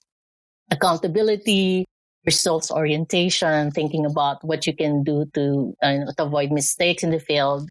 accountability, 0.71 1.85
results 2.27 2.69
orientation, 2.69 3.71
thinking 3.71 4.05
about 4.05 4.43
what 4.43 4.67
you 4.67 4.75
can 4.75 5.01
do 5.01 5.25
to, 5.33 5.73
uh, 5.81 6.11
to 6.17 6.23
avoid 6.23 6.51
mistakes 6.51 7.01
in 7.01 7.09
the 7.09 7.19
field 7.19 7.67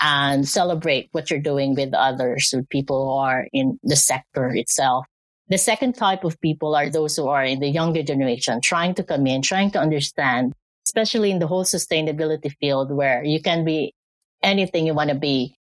and 0.00 0.48
celebrate 0.48 1.08
what 1.12 1.30
you're 1.30 1.38
doing 1.40 1.74
with 1.74 1.94
others, 1.94 2.50
with 2.52 2.68
people 2.70 3.04
who 3.04 3.18
are 3.18 3.46
in 3.52 3.78
the 3.84 3.94
sector 3.94 4.48
itself. 4.54 5.06
The 5.48 5.58
second 5.58 5.92
type 5.92 6.24
of 6.24 6.40
people 6.40 6.74
are 6.74 6.88
those 6.88 7.16
who 7.16 7.28
are 7.28 7.44
in 7.44 7.60
the 7.60 7.68
younger 7.68 8.02
generation, 8.02 8.60
trying 8.60 8.94
to 8.94 9.04
come 9.04 9.26
in, 9.26 9.42
trying 9.42 9.70
to 9.72 9.78
understand, 9.78 10.54
especially 10.86 11.30
in 11.30 11.38
the 11.38 11.46
whole 11.46 11.64
sustainability 11.64 12.50
field 12.58 12.90
where 12.90 13.22
you 13.22 13.40
can 13.40 13.64
be 13.64 13.92
anything 14.42 14.86
you 14.86 14.94
want 14.94 15.10
to 15.10 15.14
be, 15.14 15.54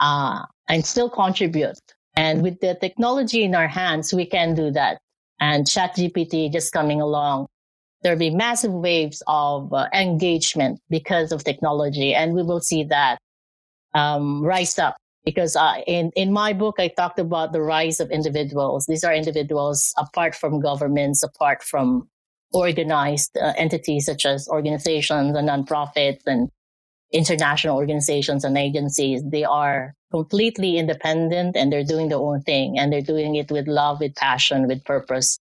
uh, 0.00 0.42
and 0.68 0.84
still 0.84 1.10
contribute. 1.10 1.78
And 2.16 2.42
with 2.42 2.60
the 2.60 2.74
technology 2.80 3.44
in 3.44 3.54
our 3.54 3.68
hands, 3.68 4.14
we 4.14 4.24
can 4.24 4.54
do 4.54 4.70
that 4.70 4.98
and 5.38 5.66
ChatGPT 5.66 6.50
just 6.52 6.72
coming 6.72 7.00
along, 7.00 7.48
there'll 8.06 8.16
be 8.16 8.30
massive 8.30 8.70
waves 8.70 9.20
of 9.26 9.72
uh, 9.72 9.88
engagement 9.92 10.78
because 10.88 11.32
of 11.32 11.42
technology, 11.42 12.14
and 12.14 12.34
we 12.34 12.42
will 12.44 12.60
see 12.60 12.84
that 12.84 13.18
um, 13.94 14.44
rise 14.44 14.78
up. 14.78 14.96
Because 15.24 15.56
uh, 15.56 15.78
in 15.88 16.12
in 16.14 16.32
my 16.32 16.52
book, 16.52 16.76
I 16.78 16.86
talked 16.86 17.18
about 17.18 17.52
the 17.52 17.60
rise 17.60 17.98
of 17.98 18.12
individuals. 18.12 18.86
These 18.86 19.02
are 19.02 19.12
individuals 19.12 19.92
apart 19.98 20.36
from 20.36 20.60
governments, 20.60 21.24
apart 21.24 21.64
from 21.64 22.08
organized 22.52 23.36
uh, 23.36 23.54
entities 23.58 24.06
such 24.06 24.24
as 24.24 24.46
organizations 24.46 25.36
and 25.36 25.48
nonprofits 25.48 26.22
and 26.26 26.48
international 27.12 27.76
organizations 27.76 28.44
and 28.44 28.56
agencies. 28.56 29.20
They 29.26 29.42
are 29.42 29.94
completely 30.12 30.78
independent 30.78 31.56
and 31.56 31.72
they're 31.72 31.82
doing 31.82 32.08
their 32.08 32.18
own 32.18 32.42
thing 32.42 32.78
and 32.78 32.92
they're 32.92 33.02
doing 33.02 33.34
it 33.34 33.50
with 33.50 33.66
love, 33.66 33.98
with 33.98 34.14
passion, 34.14 34.68
with 34.68 34.84
purpose, 34.84 35.40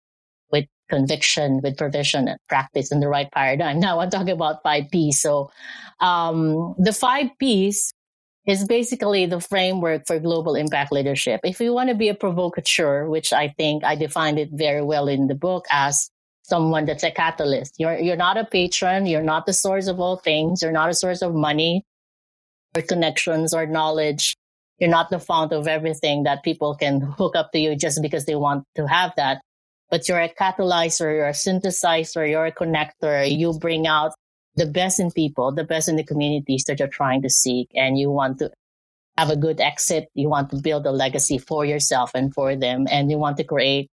conviction, 0.88 1.61
with 1.62 1.76
provision 1.76 2.28
and 2.28 2.38
practice 2.49 2.90
in 2.92 3.00
the 3.00 3.09
right 3.09 3.30
paradigm. 3.33 3.80
Now 3.80 4.00
I'm 4.00 4.11
talking 4.11 4.30
about 4.30 4.62
five 4.62 4.85
P's. 4.90 5.21
So, 5.21 5.50
um, 6.00 6.75
the 6.78 6.92
five 6.92 7.28
P's 7.38 7.92
is 8.47 8.66
basically 8.66 9.26
the 9.26 9.40
framework 9.40 10.07
for 10.07 10.18
global 10.18 10.54
impact 10.54 10.90
leadership. 10.90 11.40
If 11.45 11.61
you 11.61 11.75
want 11.75 11.90
to 11.90 11.95
be 11.95 12.09
a 12.09 12.14
provocateur, 12.14 13.07
which 13.09 13.33
I 13.33 13.49
think 13.49 13.85
I 13.85 13.95
defined 13.95 14.38
it 14.38 14.49
very 14.52 14.83
well 14.83 15.07
in 15.07 15.26
the 15.26 15.35
book 15.35 15.66
as 15.71 16.11
someone 16.49 16.87
that's 16.87 17.04
a 17.04 17.11
catalyst. 17.11 17.75
You're, 17.78 17.99
you're 17.99 18.16
not 18.16 18.38
a 18.38 18.45
patron. 18.45 19.04
You're 19.07 19.23
not 19.23 19.45
the 19.45 19.52
source 19.52 19.87
of 19.87 20.00
all 20.00 20.16
things. 20.16 20.62
You're 20.62 20.73
not 20.73 20.88
a 20.88 20.95
source 20.95 21.21
of 21.21 21.35
money 21.35 21.85
or 22.75 22.83
connections 22.83 23.52
or 23.52 23.66
knowledge. 23.66 24.37
You're 24.78 24.90
not 24.90 25.11
the 25.11 25.18
fount 25.18 25.52
of 25.52 25.68
everything 25.68 26.23
that 26.23 26.42
people 26.42 26.75
can 26.75 27.00
hook 27.00 27.37
up 27.37 27.52
to 27.52 27.59
you 27.59 27.76
just 27.76 28.00
because 28.00 28.25
they 28.25 28.35
want 28.35 28.64
to 28.76 28.87
have 28.87 29.12
that. 29.16 29.42
But 29.90 30.09
you're 30.09 30.21
a 30.21 30.28
catalyzer, 30.28 31.14
you're 31.14 31.28
a 31.28 31.33
synthesizer, 31.33 32.28
you're 32.28 32.47
a 32.47 32.52
connector. 32.52 33.30
You 33.30 33.59
bring 33.59 33.87
out 33.87 34.12
the 34.57 34.66
best 34.66 35.00
in 35.00 35.11
people, 35.11 35.52
the 35.52 35.64
best 35.64 35.88
in 35.88 35.97
the 35.97 36.04
communities 36.04 36.64
that 36.64 36.78
you're 36.78 36.88
trying 36.88 37.23
to 37.23 37.30
seek. 37.30 37.71
And 37.75 37.99
you 37.99 38.11
want 38.11 38.38
to 38.40 38.50
have 39.16 39.30
a 39.30 39.37
good 39.37 39.61
exit. 39.61 40.09
You 40.14 40.28
want 40.28 40.50
to 40.50 40.57
build 40.57 40.87
a 40.87 40.90
legacy 40.90 41.38
for 41.38 41.64
yourself 41.64 42.11
and 42.14 42.35
for 42.35 42.54
them. 42.54 42.87
And 42.90 43.11
you 43.11 43.18
want 43.18 43.37
to 43.38 43.45
create 43.45 43.90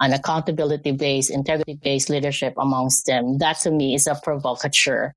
an 0.00 0.12
accountability 0.12 0.92
based, 0.92 1.30
integrity 1.30 1.74
based 1.74 2.08
leadership 2.08 2.54
amongst 2.56 3.06
them. 3.06 3.38
That 3.38 3.58
to 3.60 3.70
me 3.70 3.94
is 3.94 4.06
a 4.06 4.18
provocateur. 4.22 5.12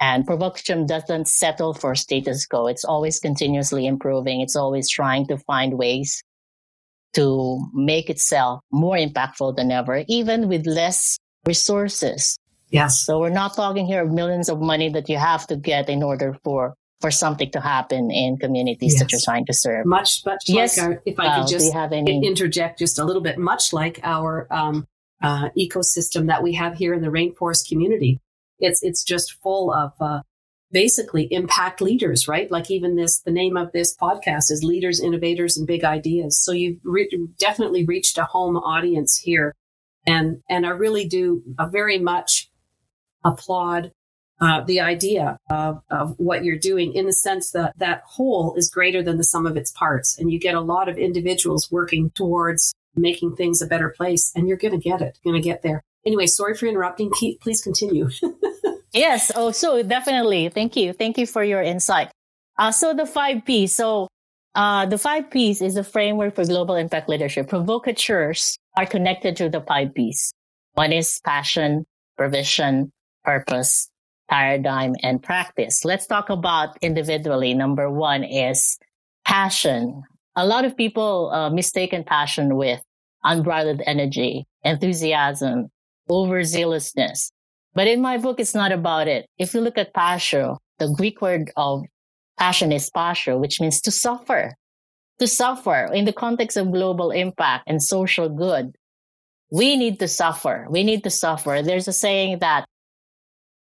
And 0.00 0.26
provocation 0.26 0.86
doesn't 0.86 1.28
settle 1.28 1.74
for 1.74 1.94
status 1.94 2.44
quo. 2.46 2.66
It's 2.66 2.84
always 2.84 3.20
continuously 3.20 3.86
improving. 3.86 4.40
It's 4.40 4.56
always 4.56 4.90
trying 4.90 5.28
to 5.28 5.38
find 5.38 5.78
ways 5.78 6.22
to 7.14 7.68
make 7.74 8.08
itself 8.10 8.60
more 8.70 8.96
impactful 8.96 9.56
than 9.56 9.70
ever, 9.70 10.04
even 10.08 10.48
with 10.48 10.66
less 10.66 11.18
resources. 11.46 12.38
Yes. 12.70 13.04
So 13.04 13.20
we're 13.20 13.30
not 13.30 13.54
talking 13.54 13.86
here 13.86 14.02
of 14.02 14.10
millions 14.10 14.48
of 14.48 14.60
money 14.60 14.88
that 14.90 15.08
you 15.08 15.18
have 15.18 15.46
to 15.48 15.56
get 15.56 15.88
in 15.88 16.02
order 16.02 16.36
for 16.42 16.74
for 17.02 17.10
something 17.10 17.50
to 17.50 17.60
happen 17.60 18.10
in 18.12 18.38
communities 18.38 18.92
yes. 18.92 19.02
that 19.02 19.12
you're 19.12 19.20
trying 19.24 19.44
to 19.44 19.52
serve. 19.52 19.84
Much, 19.84 20.24
much 20.24 20.44
yes. 20.46 20.78
like 20.78 20.86
our, 20.86 21.02
if 21.04 21.18
I 21.18 21.40
could 21.40 21.48
just 21.48 21.74
any... 21.74 22.24
interject 22.24 22.78
just 22.78 22.98
a 22.98 23.04
little 23.04 23.20
bit, 23.20 23.38
much 23.38 23.72
like 23.72 23.98
our 24.04 24.46
um, 24.52 24.86
uh, 25.20 25.48
ecosystem 25.58 26.28
that 26.28 26.42
we 26.44 26.54
have 26.54 26.76
here 26.76 26.94
in 26.94 27.02
the 27.02 27.08
rainforest 27.08 27.68
community. 27.68 28.20
It's 28.58 28.82
it's 28.82 29.02
just 29.02 29.32
full 29.42 29.72
of 29.72 29.92
uh, 30.00 30.20
basically 30.72 31.28
impact 31.30 31.80
leaders, 31.80 32.26
right? 32.26 32.50
Like 32.50 32.70
even 32.70 32.96
this, 32.96 33.20
the 33.20 33.30
name 33.30 33.56
of 33.56 33.72
this 33.72 33.96
podcast 33.96 34.50
is 34.50 34.62
Leaders, 34.64 35.00
Innovators, 35.00 35.56
and 35.56 35.66
Big 35.66 35.84
Ideas. 35.84 36.42
So 36.42 36.52
you've 36.52 36.78
re- 36.82 37.28
definitely 37.38 37.84
reached 37.84 38.18
a 38.18 38.24
home 38.24 38.56
audience 38.56 39.18
here, 39.18 39.54
and 40.06 40.42
and 40.48 40.66
I 40.66 40.70
really 40.70 41.06
do 41.06 41.42
uh, 41.58 41.66
very 41.66 41.98
much 41.98 42.48
applaud 43.24 43.92
uh, 44.40 44.60
the 44.64 44.80
idea 44.80 45.38
of, 45.50 45.80
of 45.88 46.14
what 46.18 46.42
you're 46.42 46.58
doing 46.58 46.92
in 46.94 47.06
the 47.06 47.12
sense 47.12 47.52
that 47.52 47.72
that 47.78 48.02
whole 48.04 48.54
is 48.56 48.68
greater 48.68 49.00
than 49.00 49.16
the 49.16 49.22
sum 49.22 49.46
of 49.46 49.56
its 49.56 49.70
parts. 49.70 50.18
And 50.18 50.32
you 50.32 50.40
get 50.40 50.56
a 50.56 50.60
lot 50.60 50.88
of 50.88 50.98
individuals 50.98 51.70
working 51.70 52.10
towards 52.10 52.74
making 52.96 53.36
things 53.36 53.62
a 53.62 53.66
better 53.66 53.90
place, 53.90 54.32
and 54.34 54.48
you're 54.48 54.56
going 54.56 54.78
to 54.78 54.88
get 54.88 55.00
it, 55.00 55.18
going 55.22 55.40
to 55.40 55.48
get 55.48 55.62
there. 55.62 55.82
Anyway, 56.04 56.26
sorry 56.26 56.56
for 56.56 56.66
interrupting. 56.66 57.10
Please 57.40 57.60
continue. 57.62 58.10
yes. 58.92 59.30
Oh, 59.34 59.50
so 59.50 59.82
definitely. 59.82 60.48
Thank 60.48 60.76
you. 60.76 60.92
Thank 60.92 61.18
you 61.18 61.26
for 61.26 61.42
your 61.44 61.62
insight. 61.62 62.10
Uh, 62.58 62.70
so 62.70 62.94
the 62.94 63.06
five 63.06 63.44
P's. 63.44 63.74
So 63.74 64.08
uh, 64.54 64.86
the 64.86 64.98
five 64.98 65.30
P's 65.30 65.62
is 65.62 65.76
a 65.76 65.84
framework 65.84 66.34
for 66.34 66.44
global 66.44 66.74
impact 66.74 67.08
leadership. 67.08 67.48
Provocateurs 67.48 68.58
are 68.76 68.86
connected 68.86 69.36
to 69.36 69.48
the 69.48 69.60
five 69.60 69.94
P's. 69.94 70.32
One 70.74 70.92
is 70.92 71.20
passion, 71.24 71.84
provision, 72.16 72.92
purpose, 73.24 73.88
paradigm 74.28 74.94
and 75.02 75.22
practice. 75.22 75.84
Let's 75.84 76.06
talk 76.06 76.30
about 76.30 76.76
individually. 76.80 77.54
Number 77.54 77.90
one 77.90 78.24
is 78.24 78.78
passion. 79.24 80.02
A 80.36 80.46
lot 80.46 80.64
of 80.64 80.76
people 80.76 81.30
uh, 81.32 81.50
mistaken 81.50 82.04
passion 82.04 82.56
with 82.56 82.80
unbridled 83.24 83.82
energy, 83.86 84.44
enthusiasm, 84.64 85.68
overzealousness. 86.08 87.30
But 87.74 87.88
in 87.88 88.00
my 88.00 88.18
book, 88.18 88.38
it's 88.38 88.54
not 88.54 88.72
about 88.72 89.08
it. 89.08 89.26
If 89.38 89.54
you 89.54 89.60
look 89.60 89.78
at 89.78 89.94
passion, 89.94 90.56
the 90.78 90.88
Greek 90.88 91.22
word 91.22 91.50
of 91.56 91.84
passion 92.38 92.72
is 92.72 92.90
passion, 92.90 93.40
which 93.40 93.60
means 93.60 93.80
to 93.82 93.90
suffer. 93.90 94.54
To 95.20 95.26
suffer 95.26 95.88
in 95.92 96.04
the 96.04 96.12
context 96.12 96.56
of 96.56 96.72
global 96.72 97.10
impact 97.10 97.64
and 97.66 97.82
social 97.82 98.28
good. 98.28 98.74
We 99.50 99.76
need 99.76 100.00
to 100.00 100.08
suffer. 100.08 100.66
We 100.70 100.82
need 100.82 101.04
to 101.04 101.10
suffer. 101.10 101.62
There's 101.62 101.88
a 101.88 101.92
saying 101.92 102.40
that 102.40 102.66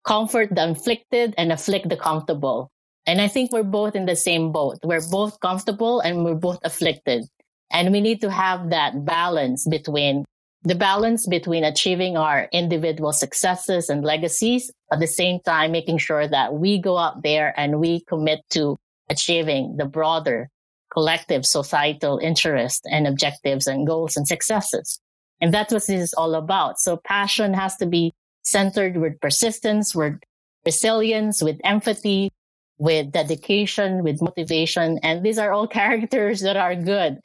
comfort 0.06 0.50
the 0.54 0.72
afflicted 0.72 1.34
and 1.38 1.52
afflict 1.52 1.90
the 1.90 1.98
comfortable. 1.98 2.70
And 3.06 3.20
I 3.20 3.28
think 3.28 3.52
we're 3.52 3.64
both 3.64 3.96
in 3.96 4.06
the 4.06 4.16
same 4.16 4.52
boat. 4.52 4.78
We're 4.84 5.08
both 5.10 5.40
comfortable 5.40 6.00
and 6.00 6.24
we're 6.24 6.36
both 6.36 6.60
afflicted. 6.64 7.26
And 7.72 7.92
we 7.92 8.02
need 8.02 8.22
to 8.22 8.32
have 8.32 8.70
that 8.70 9.06
balance 9.06 9.68
between 9.68 10.26
the 10.64 10.76
balance 10.76 11.26
between 11.28 11.64
achieving 11.64 12.18
our 12.18 12.48
individual 12.52 13.14
successes 13.14 13.90
and 13.90 14.04
legacies 14.04 14.72
at 14.92 15.00
the 15.00 15.08
same 15.08 15.40
time 15.40 15.72
making 15.72 15.98
sure 15.98 16.28
that 16.28 16.54
we 16.54 16.80
go 16.80 16.98
out 16.98 17.24
there 17.24 17.54
and 17.58 17.80
we 17.80 18.02
commit 18.02 18.42
to 18.52 18.78
achieving 19.10 19.76
the 19.78 19.86
broader 19.86 20.50
collective 20.92 21.46
societal 21.46 22.20
interest 22.20 22.86
and 22.92 23.08
objectives 23.08 23.66
and 23.66 23.88
goals 23.88 24.16
and 24.16 24.28
successes. 24.28 25.00
And 25.40 25.54
that's 25.54 25.74
what 25.74 25.88
this 25.88 26.02
is 26.02 26.14
all 26.14 26.36
about. 26.36 26.80
So 26.80 26.98
passion 26.98 27.54
has 27.54 27.76
to 27.78 27.86
be 27.86 28.14
centered 28.44 28.98
with 28.98 29.20
persistence, 29.20 29.96
with 29.96 30.20
resilience, 30.66 31.42
with 31.42 31.60
empathy, 31.64 32.32
with 32.82 33.12
dedication, 33.12 34.04
with 34.04 34.24
motivation. 34.24 34.98
And 35.04 35.24
these 35.24 35.38
are 35.38 35.52
all 35.54 35.68
characters 35.80 36.42
that 36.42 36.58
are 36.58 36.74
good. 36.74 37.20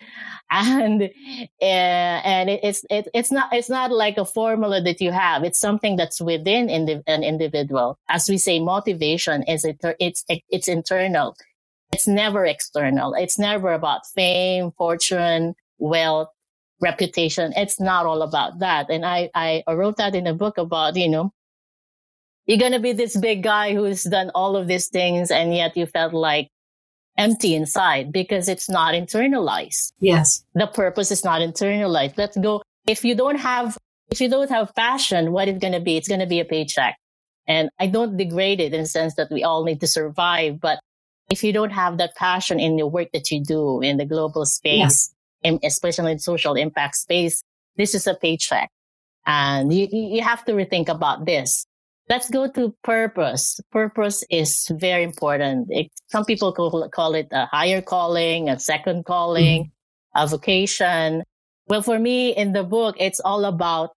And, 0.50 1.02
uh, 1.62 1.64
and 1.64 2.50
it's, 2.50 2.84
it, 2.90 3.08
it's 3.14 3.32
not, 3.32 3.50
it's 3.54 3.70
not 3.70 3.90
like 3.90 4.18
a 4.18 4.26
formula 4.26 4.82
that 4.82 5.00
you 5.00 5.12
have. 5.12 5.44
It's 5.44 5.58
something 5.58 5.96
that's 5.96 6.20
within 6.20 6.68
an 7.06 7.24
individual. 7.24 7.98
As 8.10 8.28
we 8.28 8.36
say, 8.36 8.60
motivation 8.60 9.44
is, 9.44 9.66
it's, 9.98 10.24
it's 10.28 10.68
internal. 10.68 11.34
It's 11.90 12.06
never 12.06 12.44
external. 12.44 13.14
It's 13.14 13.38
never 13.38 13.72
about 13.72 14.06
fame, 14.14 14.72
fortune, 14.72 15.54
wealth, 15.78 16.28
reputation. 16.82 17.54
It's 17.56 17.80
not 17.80 18.04
all 18.04 18.20
about 18.20 18.58
that. 18.58 18.90
And 18.90 19.06
I, 19.06 19.30
I 19.34 19.64
wrote 19.72 19.96
that 19.96 20.14
in 20.14 20.26
a 20.26 20.34
book 20.34 20.58
about, 20.58 20.96
you 20.96 21.08
know, 21.08 21.32
you're 22.46 22.58
going 22.58 22.72
to 22.72 22.80
be 22.80 22.92
this 22.92 23.16
big 23.16 23.42
guy 23.42 23.74
who's 23.74 24.04
done 24.04 24.30
all 24.34 24.56
of 24.56 24.68
these 24.68 24.88
things 24.88 25.30
and 25.30 25.54
yet 25.54 25.76
you 25.76 25.86
felt 25.86 26.14
like 26.14 26.48
empty 27.18 27.54
inside 27.54 28.12
because 28.12 28.48
it's 28.48 28.68
not 28.68 28.94
internalized. 28.94 29.92
Yes. 29.98 30.44
The 30.54 30.66
purpose 30.66 31.10
is 31.10 31.24
not 31.24 31.40
internalized. 31.40 32.16
Let's 32.16 32.36
go. 32.36 32.62
If 32.86 33.04
you 33.04 33.14
don't 33.14 33.36
have, 33.36 33.76
if 34.08 34.20
you 34.20 34.28
don't 34.28 34.50
have 34.50 34.74
passion, 34.74 35.32
what 35.32 35.48
it's 35.48 35.58
going 35.58 35.72
to 35.72 35.80
be? 35.80 35.96
It's 35.96 36.08
going 36.08 36.20
to 36.20 36.26
be 36.26 36.40
a 36.40 36.44
paycheck. 36.44 36.96
And 37.48 37.70
I 37.78 37.86
don't 37.86 38.16
degrade 38.16 38.60
it 38.60 38.74
in 38.74 38.82
the 38.82 38.86
sense 38.86 39.14
that 39.14 39.30
we 39.30 39.42
all 39.42 39.64
need 39.64 39.80
to 39.80 39.86
survive, 39.86 40.60
but 40.60 40.80
if 41.30 41.42
you 41.42 41.52
don't 41.52 41.70
have 41.70 41.98
that 41.98 42.14
passion 42.16 42.60
in 42.60 42.76
the 42.76 42.86
work 42.86 43.08
that 43.12 43.30
you 43.30 43.42
do 43.42 43.80
in 43.80 43.96
the 43.96 44.04
global 44.04 44.44
space, 44.46 45.12
yes. 45.44 45.58
especially 45.64 46.12
in 46.12 46.18
social 46.18 46.54
impact 46.54 46.96
space, 46.96 47.42
this 47.76 47.94
is 47.94 48.06
a 48.06 48.14
paycheck. 48.14 48.68
And 49.26 49.72
you, 49.72 49.88
you 49.90 50.22
have 50.22 50.44
to 50.44 50.52
rethink 50.52 50.88
about 50.88 51.24
this 51.24 51.66
let's 52.08 52.30
go 52.30 52.48
to 52.50 52.74
purpose. 52.82 53.60
Purpose 53.70 54.24
is 54.30 54.66
very 54.70 55.02
important. 55.02 55.68
It, 55.70 55.90
some 56.08 56.24
people 56.24 56.52
call, 56.52 56.88
call, 56.88 57.14
it 57.14 57.28
a 57.32 57.46
higher 57.46 57.82
calling, 57.82 58.48
a 58.48 58.58
second 58.58 59.04
calling, 59.04 59.64
mm-hmm. 59.64 60.24
a 60.24 60.26
vocation. 60.26 61.22
Well, 61.66 61.82
for 61.82 61.98
me 61.98 62.30
in 62.30 62.52
the 62.52 62.62
book, 62.62 62.96
it's 62.98 63.20
all 63.20 63.44
about 63.44 63.90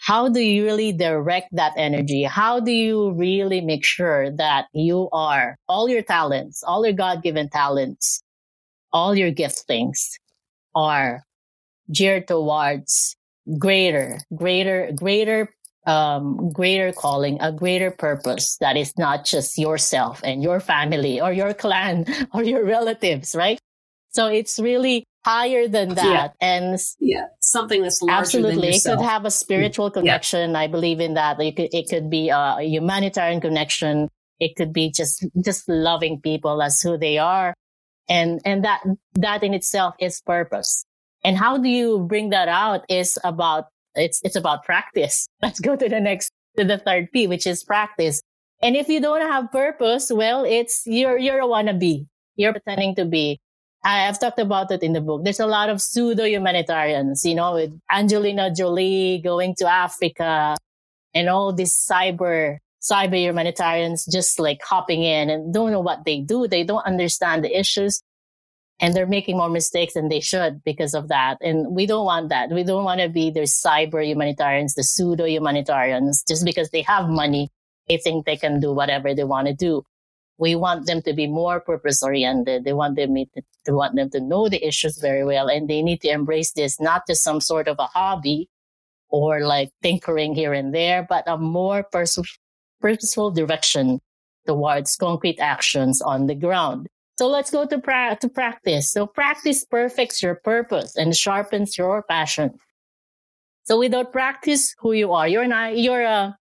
how 0.00 0.28
do 0.28 0.40
you 0.40 0.64
really 0.64 0.92
direct 0.92 1.48
that 1.52 1.74
energy? 1.76 2.24
How 2.24 2.58
do 2.58 2.72
you 2.72 3.12
really 3.12 3.60
make 3.60 3.84
sure 3.84 4.32
that 4.32 4.66
you 4.72 5.08
are 5.12 5.56
all 5.68 5.88
your 5.88 6.02
talents, 6.02 6.64
all 6.66 6.84
your 6.84 6.94
God 6.94 7.22
given 7.22 7.48
talents, 7.48 8.22
all 8.92 9.14
your 9.14 9.30
giftings 9.30 9.98
are 10.74 11.22
geared 11.92 12.26
towards 12.26 13.16
greater, 13.58 14.18
greater, 14.34 14.90
greater 14.92 15.48
um, 15.86 16.52
greater 16.52 16.92
calling, 16.92 17.38
a 17.40 17.52
greater 17.52 17.90
purpose 17.90 18.56
that 18.60 18.76
is 18.76 18.96
not 18.96 19.24
just 19.24 19.58
yourself 19.58 20.20
and 20.24 20.42
your 20.42 20.60
family 20.60 21.20
or 21.20 21.32
your 21.32 21.54
clan 21.54 22.06
or 22.34 22.42
your 22.42 22.64
relatives, 22.64 23.34
right? 23.34 23.58
So 24.10 24.26
it's 24.26 24.58
really 24.58 25.04
higher 25.24 25.68
than 25.68 25.94
that. 25.94 26.34
Yeah. 26.40 26.46
And 26.46 26.78
yeah, 27.00 27.26
something 27.40 27.82
that's 27.82 28.02
larger 28.02 28.20
absolutely, 28.20 28.68
it 28.68 28.82
could 28.84 29.00
have 29.00 29.24
a 29.24 29.30
spiritual 29.30 29.90
connection. 29.90 30.52
Yeah. 30.52 30.58
I 30.58 30.66
believe 30.66 31.00
in 31.00 31.14
that. 31.14 31.40
It 31.40 31.56
could, 31.56 31.70
it 31.72 31.88
could 31.88 32.10
be 32.10 32.28
a 32.28 32.58
humanitarian 32.60 33.40
connection. 33.40 34.08
It 34.38 34.56
could 34.56 34.72
be 34.72 34.90
just, 34.90 35.24
just 35.42 35.68
loving 35.68 36.20
people 36.20 36.60
as 36.62 36.80
who 36.80 36.98
they 36.98 37.18
are. 37.18 37.54
And, 38.08 38.40
and 38.44 38.64
that, 38.64 38.82
that 39.14 39.42
in 39.42 39.54
itself 39.54 39.94
is 39.98 40.20
purpose. 40.20 40.84
And 41.24 41.36
how 41.36 41.56
do 41.56 41.68
you 41.68 42.00
bring 42.00 42.30
that 42.30 42.48
out 42.48 42.84
is 42.88 43.18
about 43.22 43.66
it's, 43.94 44.20
it's 44.24 44.36
about 44.36 44.64
practice. 44.64 45.28
Let's 45.42 45.60
go 45.60 45.76
to 45.76 45.88
the 45.88 46.00
next, 46.00 46.30
to 46.56 46.64
the 46.64 46.78
third 46.78 47.10
P, 47.12 47.26
which 47.26 47.46
is 47.46 47.64
practice. 47.64 48.20
And 48.62 48.76
if 48.76 48.88
you 48.88 49.00
don't 49.00 49.22
have 49.22 49.50
purpose, 49.50 50.10
well, 50.12 50.44
it's, 50.44 50.82
you're, 50.86 51.18
you're 51.18 51.40
a 51.40 51.46
wannabe. 51.46 52.06
You're 52.36 52.52
pretending 52.52 52.94
to 52.96 53.04
be. 53.04 53.40
I've 53.84 54.20
talked 54.20 54.38
about 54.38 54.70
it 54.70 54.82
in 54.82 54.92
the 54.92 55.00
book. 55.00 55.24
There's 55.24 55.40
a 55.40 55.46
lot 55.46 55.68
of 55.68 55.82
pseudo 55.82 56.24
humanitarians, 56.24 57.24
you 57.24 57.34
know, 57.34 57.54
with 57.54 57.72
Angelina 57.90 58.54
Jolie 58.54 59.20
going 59.22 59.56
to 59.56 59.66
Africa 59.66 60.56
and 61.14 61.28
all 61.28 61.52
these 61.52 61.74
cyber, 61.74 62.58
cyber 62.80 63.16
humanitarians 63.16 64.06
just 64.06 64.38
like 64.38 64.60
hopping 64.62 65.02
in 65.02 65.30
and 65.30 65.52
don't 65.52 65.72
know 65.72 65.80
what 65.80 66.04
they 66.04 66.20
do. 66.20 66.46
They 66.46 66.62
don't 66.62 66.86
understand 66.86 67.42
the 67.42 67.58
issues 67.58 68.00
and 68.82 68.94
they're 68.94 69.06
making 69.06 69.36
more 69.36 69.48
mistakes 69.48 69.94
than 69.94 70.08
they 70.08 70.18
should 70.18 70.62
because 70.64 70.92
of 70.92 71.06
that. 71.06 71.38
And 71.40 71.72
we 71.72 71.86
don't 71.86 72.04
want 72.04 72.30
that. 72.30 72.50
We 72.50 72.64
don't 72.64 72.82
want 72.82 73.00
to 73.00 73.08
be 73.08 73.30
the 73.30 73.42
cyber 73.42 74.04
humanitarians, 74.04 74.74
the 74.74 74.82
pseudo 74.82 75.24
humanitarians, 75.24 76.24
just 76.26 76.44
because 76.44 76.70
they 76.70 76.82
have 76.82 77.08
money, 77.08 77.48
they 77.88 77.96
think 77.96 78.26
they 78.26 78.36
can 78.36 78.58
do 78.58 78.72
whatever 78.72 79.14
they 79.14 79.22
want 79.22 79.46
to 79.46 79.54
do. 79.54 79.84
We 80.36 80.56
want 80.56 80.86
them 80.86 81.00
to 81.02 81.12
be 81.12 81.28
more 81.28 81.60
purpose 81.60 82.02
oriented. 82.02 82.64
They 82.64 82.72
want 82.72 82.96
them 82.96 83.14
to, 83.14 83.42
to 83.66 83.72
want 83.72 83.94
them 83.94 84.10
to 84.10 84.20
know 84.20 84.48
the 84.48 84.66
issues 84.66 84.98
very 84.98 85.24
well, 85.24 85.46
and 85.46 85.70
they 85.70 85.80
need 85.80 86.00
to 86.00 86.08
embrace 86.08 86.52
this 86.52 86.80
not 86.80 87.06
just 87.06 87.22
some 87.22 87.40
sort 87.40 87.68
of 87.68 87.76
a 87.78 87.86
hobby 87.86 88.48
or 89.10 89.46
like 89.46 89.70
tinkering 89.80 90.34
here 90.34 90.52
and 90.52 90.74
there, 90.74 91.06
but 91.08 91.22
a 91.28 91.38
more 91.38 91.84
pers- 91.84 92.38
purposeful 92.80 93.30
direction 93.30 94.00
towards 94.44 94.96
concrete 94.96 95.38
actions 95.38 96.02
on 96.02 96.26
the 96.26 96.34
ground. 96.34 96.88
So 97.18 97.28
let's 97.28 97.50
go 97.50 97.66
to, 97.66 97.78
pra- 97.78 98.16
to 98.20 98.28
practice. 98.28 98.90
So 98.90 99.06
practice 99.06 99.64
perfects 99.64 100.22
your 100.22 100.36
purpose 100.36 100.96
and 100.96 101.14
sharpens 101.14 101.76
your 101.76 102.02
passion. 102.02 102.58
So 103.64 103.78
without 103.78 104.12
practice, 104.12 104.74
who 104.78 104.92
you 104.92 105.12
are, 105.12 105.28
you're 105.28 105.46
not, 105.46 105.78
you're 105.78 106.02
a, 106.02 106.36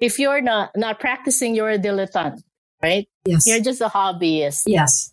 if 0.00 0.18
you're 0.18 0.40
not, 0.40 0.70
not 0.74 0.98
practicing, 0.98 1.54
you're 1.54 1.70
a 1.70 1.78
dilettante, 1.78 2.42
right? 2.82 3.08
Yes. 3.24 3.46
You're 3.46 3.60
just 3.60 3.80
a 3.80 3.88
hobbyist. 3.88 4.62
Yes. 4.66 5.12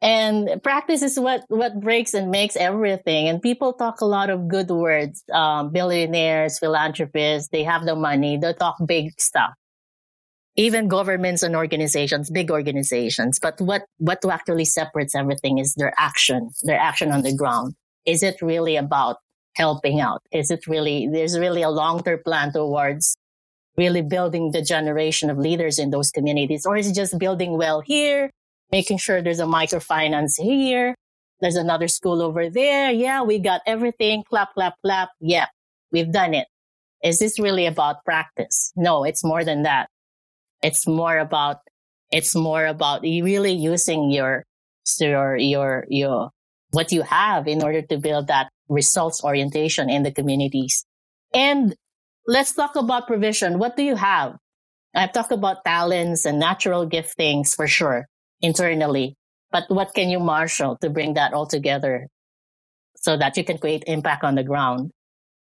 And 0.00 0.62
practice 0.62 1.02
is 1.02 1.18
what, 1.18 1.44
what 1.48 1.80
breaks 1.80 2.14
and 2.14 2.30
makes 2.30 2.56
everything. 2.56 3.28
And 3.28 3.42
people 3.42 3.72
talk 3.72 4.00
a 4.00 4.06
lot 4.06 4.30
of 4.30 4.48
good 4.48 4.70
words. 4.70 5.24
Um, 5.32 5.70
billionaires, 5.70 6.58
philanthropists, 6.58 7.48
they 7.50 7.64
have 7.64 7.84
the 7.84 7.96
money. 7.96 8.36
They 8.38 8.52
talk 8.52 8.76
big 8.86 9.20
stuff 9.20 9.54
even 10.58 10.88
governments 10.88 11.44
and 11.44 11.54
organizations, 11.54 12.30
big 12.30 12.50
organizations. 12.50 13.38
But 13.38 13.60
what, 13.60 13.84
what 13.98 14.24
actually 14.28 14.64
separates 14.64 15.14
everything 15.14 15.58
is 15.58 15.72
their 15.74 15.94
action, 15.96 16.50
their 16.62 16.78
action 16.78 17.12
on 17.12 17.22
the 17.22 17.34
ground. 17.34 17.74
Is 18.04 18.24
it 18.24 18.42
really 18.42 18.74
about 18.74 19.18
helping 19.54 20.00
out? 20.00 20.20
Is 20.32 20.50
it 20.50 20.66
really, 20.66 21.06
there's 21.06 21.38
really 21.38 21.62
a 21.62 21.70
long-term 21.70 22.22
plan 22.24 22.52
towards 22.52 23.16
really 23.76 24.02
building 24.02 24.50
the 24.50 24.60
generation 24.60 25.30
of 25.30 25.38
leaders 25.38 25.78
in 25.78 25.90
those 25.90 26.10
communities? 26.10 26.66
Or 26.66 26.76
is 26.76 26.88
it 26.88 26.94
just 26.94 27.16
building 27.20 27.56
well 27.56 27.80
here, 27.80 28.32
making 28.72 28.98
sure 28.98 29.22
there's 29.22 29.38
a 29.38 29.44
microfinance 29.44 30.40
here? 30.40 30.96
There's 31.40 31.54
another 31.54 31.86
school 31.86 32.20
over 32.20 32.50
there. 32.50 32.90
Yeah, 32.90 33.22
we 33.22 33.38
got 33.38 33.60
everything. 33.64 34.24
Clap, 34.28 34.54
clap, 34.54 34.74
clap. 34.84 35.10
Yeah, 35.20 35.46
we've 35.92 36.10
done 36.10 36.34
it. 36.34 36.48
Is 37.04 37.20
this 37.20 37.38
really 37.38 37.66
about 37.66 38.04
practice? 38.04 38.72
No, 38.74 39.04
it's 39.04 39.22
more 39.22 39.44
than 39.44 39.62
that. 39.62 39.88
It's 40.62 40.86
more 40.86 41.18
about, 41.18 41.58
it's 42.10 42.34
more 42.34 42.66
about 42.66 43.02
really 43.02 43.52
using 43.52 44.10
your, 44.10 44.44
your, 45.00 45.36
your, 45.36 45.86
your, 45.88 46.30
what 46.70 46.92
you 46.92 47.02
have 47.02 47.46
in 47.46 47.62
order 47.62 47.82
to 47.82 47.98
build 47.98 48.28
that 48.28 48.48
results 48.68 49.22
orientation 49.24 49.88
in 49.88 50.02
the 50.02 50.12
communities. 50.12 50.84
And 51.32 51.74
let's 52.26 52.54
talk 52.54 52.76
about 52.76 53.06
provision. 53.06 53.58
What 53.58 53.76
do 53.76 53.82
you 53.82 53.96
have? 53.96 54.36
I've 54.94 55.12
talked 55.12 55.32
about 55.32 55.64
talents 55.64 56.24
and 56.24 56.38
natural 56.38 56.88
giftings 56.88 57.54
for 57.54 57.66
sure 57.66 58.06
internally, 58.40 59.16
but 59.50 59.64
what 59.68 59.94
can 59.94 60.08
you 60.08 60.18
marshal 60.18 60.78
to 60.80 60.90
bring 60.90 61.14
that 61.14 61.34
all 61.34 61.46
together? 61.46 62.08
so 63.00 63.16
that 63.16 63.36
you 63.36 63.44
can 63.44 63.58
create 63.58 63.84
impact 63.86 64.24
on 64.24 64.34
the 64.34 64.42
ground. 64.42 64.90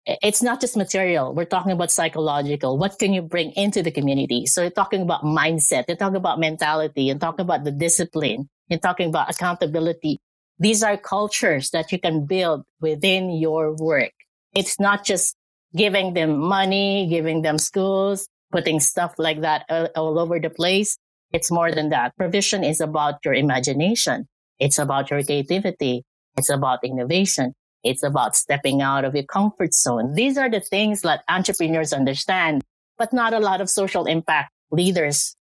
It's 0.06 0.42
not 0.42 0.60
just 0.60 0.76
material. 0.76 1.34
We're 1.34 1.46
talking 1.46 1.72
about 1.72 1.90
psychological. 1.90 2.76
What 2.76 2.98
can 2.98 3.14
you 3.14 3.22
bring 3.22 3.52
into 3.52 3.82
the 3.82 3.90
community? 3.90 4.46
So 4.46 4.60
you're 4.60 4.70
talking 4.70 5.02
about 5.02 5.22
mindset. 5.22 5.84
You're 5.88 5.96
talking 5.96 6.16
about 6.16 6.38
mentality. 6.38 7.04
You're 7.04 7.18
talking 7.18 7.44
about 7.44 7.64
the 7.64 7.72
discipline. 7.72 8.48
You're 8.68 8.80
talking 8.80 9.08
about 9.08 9.30
accountability. 9.30 10.20
These 10.58 10.82
are 10.82 10.96
cultures 10.96 11.70
that 11.70 11.90
you 11.90 11.98
can 11.98 12.26
build 12.26 12.64
within 12.80 13.30
your 13.30 13.74
work. 13.76 14.12
It's 14.54 14.78
not 14.78 15.04
just 15.04 15.36
giving 15.74 16.14
them 16.14 16.38
money, 16.38 17.08
giving 17.08 17.42
them 17.42 17.58
schools, 17.58 18.28
putting 18.52 18.80
stuff 18.80 19.14
like 19.18 19.40
that 19.40 19.64
all 19.96 20.18
over 20.18 20.38
the 20.38 20.50
place. 20.50 20.96
It's 21.32 21.50
more 21.50 21.72
than 21.72 21.88
that. 21.88 22.14
Provision 22.16 22.62
is 22.62 22.80
about 22.80 23.24
your 23.24 23.34
imagination. 23.34 24.28
It's 24.60 24.78
about 24.78 25.10
your 25.10 25.22
creativity. 25.24 26.04
It's 26.36 26.50
about 26.50 26.84
innovation. 26.84 27.54
It's 27.84 28.02
about 28.02 28.34
stepping 28.36 28.82
out 28.82 29.04
of 29.04 29.14
your 29.14 29.24
comfort 29.24 29.74
zone. 29.74 30.14
These 30.14 30.38
are 30.38 30.50
the 30.50 30.60
things 30.60 31.02
that 31.02 31.22
entrepreneurs 31.28 31.92
understand, 31.92 32.62
but 32.98 33.12
not 33.12 33.32
a 33.34 33.38
lot 33.38 33.60
of 33.60 33.68
social 33.68 34.06
impact 34.06 34.50
leaders 34.70 35.36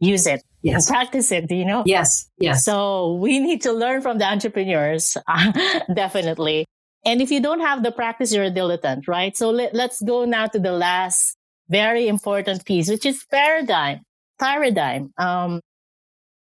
use 0.00 0.26
it 0.26 0.42
yes. 0.62 0.86
and 0.88 0.94
practice 0.94 1.32
it, 1.32 1.48
do 1.48 1.56
you 1.56 1.64
know? 1.64 1.82
Yes. 1.84 2.30
Yes. 2.38 2.64
So 2.64 3.14
we 3.14 3.40
need 3.40 3.62
to 3.62 3.72
learn 3.72 4.00
from 4.00 4.18
the 4.18 4.24
entrepreneurs, 4.24 5.16
definitely. 5.94 6.66
And 7.04 7.20
if 7.20 7.30
you 7.30 7.40
don't 7.40 7.60
have 7.60 7.82
the 7.82 7.90
practice, 7.90 8.32
you're 8.32 8.44
a 8.44 8.50
dilettante, 8.50 9.08
right? 9.08 9.36
So 9.36 9.50
let, 9.50 9.74
let's 9.74 10.00
go 10.00 10.24
now 10.24 10.46
to 10.46 10.58
the 10.58 10.72
last 10.72 11.36
very 11.68 12.06
important 12.06 12.64
piece, 12.64 12.88
which 12.88 13.04
is 13.04 13.24
paradigm 13.30 14.02
paradigm. 14.38 15.12
Um, 15.18 15.60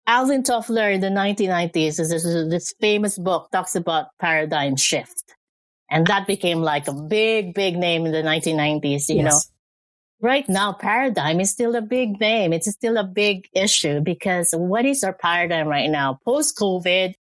Alvin 0.06 0.44
Toffler 0.44 0.94
in 0.94 1.02
the 1.02 1.08
1990s, 1.08 1.98
this, 1.98 2.24
this 2.24 2.74
famous 2.80 3.18
book 3.18 3.50
talks 3.52 3.76
about 3.76 4.08
paradigm 4.20 4.76
shift. 4.76 5.23
And 5.94 6.08
that 6.08 6.26
became 6.26 6.62
like 6.62 6.88
a 6.88 6.92
big, 6.92 7.54
big 7.54 7.78
name 7.78 8.08
in 8.08 8.12
the 8.12 8.24
1990s, 8.24 9.10
you 9.10 9.18
yes. 9.18 9.24
know. 9.24 9.40
Right 10.28 10.50
now, 10.50 10.74
paradigm 10.74 11.40
is 11.40 11.52
still 11.52 11.76
a 11.76 11.82
big 11.82 12.20
name. 12.20 12.52
It's 12.52 12.68
still 12.72 12.98
a 12.98 13.04
big 13.04 13.48
issue 13.54 14.00
because 14.02 14.56
what 14.58 14.86
is 14.86 15.04
our 15.04 15.14
paradigm 15.14 15.68
right 15.68 15.92
now? 15.92 16.20
Post 16.26 16.58
COVID, 16.58 17.14